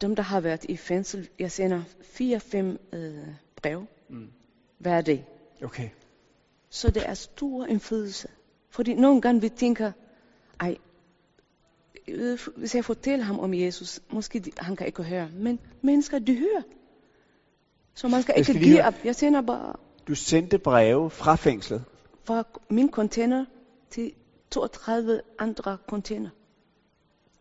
[0.00, 4.28] dem, der har været i fængsel, jeg sender fire-fem øh, brev Mm.
[4.78, 5.26] hver dag.
[5.64, 5.88] Okay.
[6.70, 8.28] Så det er stor indflydelse.
[8.70, 9.92] Fordi nogle gange vi tænker,
[10.60, 10.76] ej,
[12.08, 15.28] øh, hvis jeg fortæller ham om Jesus, måske han kan ikke høre.
[15.32, 16.62] Men mennesker, de hører.
[17.94, 18.94] Så man skal ikke skal give op.
[19.04, 19.74] Jeg sender bare
[20.08, 21.84] Du sendte breve fra fængslet.
[22.24, 23.44] fra min container
[23.90, 24.12] til
[24.50, 26.30] 32 andre container.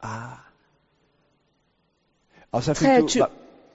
[0.01, 0.38] Ah.
[2.51, 3.30] Og så fik 23, du...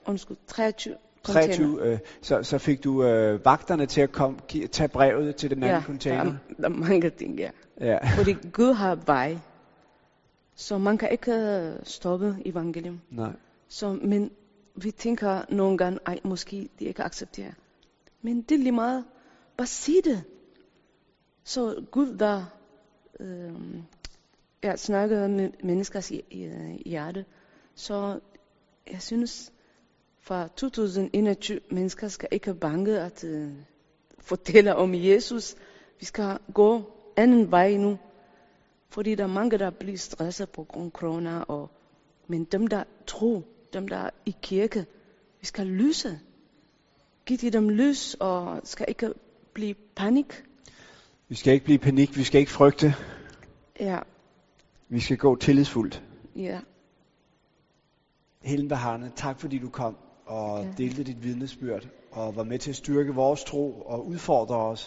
[0.05, 1.08] undskyld, 23 container.
[1.23, 5.49] 23, øh, så, så fik du øh, vagterne til at komme, gi- tage brevet til
[5.49, 6.23] den anden ja, container.
[6.23, 7.49] Der, er, der er mange ting, ja.
[7.79, 7.97] Ja.
[8.17, 9.37] Fordi Gud har vej.
[10.55, 12.99] Så man kan ikke øh, stoppe evangelium.
[13.09, 13.31] Nej.
[13.67, 14.31] Så, men
[14.75, 17.51] vi tænker nogle gange, ej, måske de ikke accepterer.
[18.21, 19.05] Men det er lige meget.
[19.57, 20.23] Bare sig det.
[21.43, 22.45] Så Gud, der
[23.19, 23.51] øh,
[24.63, 27.25] jeg snakker med menneskers i- i- hjerte,
[27.75, 28.19] så
[28.91, 29.51] jeg synes,
[30.21, 33.51] fra 2021, mennesker skal ikke bange at øh,
[34.19, 35.55] fortælle om Jesus.
[35.99, 37.97] Vi skal gå anden vej nu.
[38.89, 41.39] Fordi der er mange, der bliver stresset på grund af corona.
[41.41, 41.69] Og,
[42.27, 43.43] men dem, der tror,
[43.73, 44.85] dem, der er i kirke,
[45.39, 46.19] vi skal lyse.
[47.25, 49.13] Giv de dem lys, og skal ikke
[49.53, 50.43] blive panik.
[51.27, 52.95] Vi skal ikke blive panik, vi skal ikke frygte.
[53.79, 53.99] Ja,
[54.89, 56.03] Vi skal gå tillidsfuldt.
[56.35, 56.59] ja.
[58.41, 59.97] Helen Beharne, tak fordi du kom
[60.29, 64.77] og delte dit vidnesbyrd og var med til at styrke vores tro og udfordre os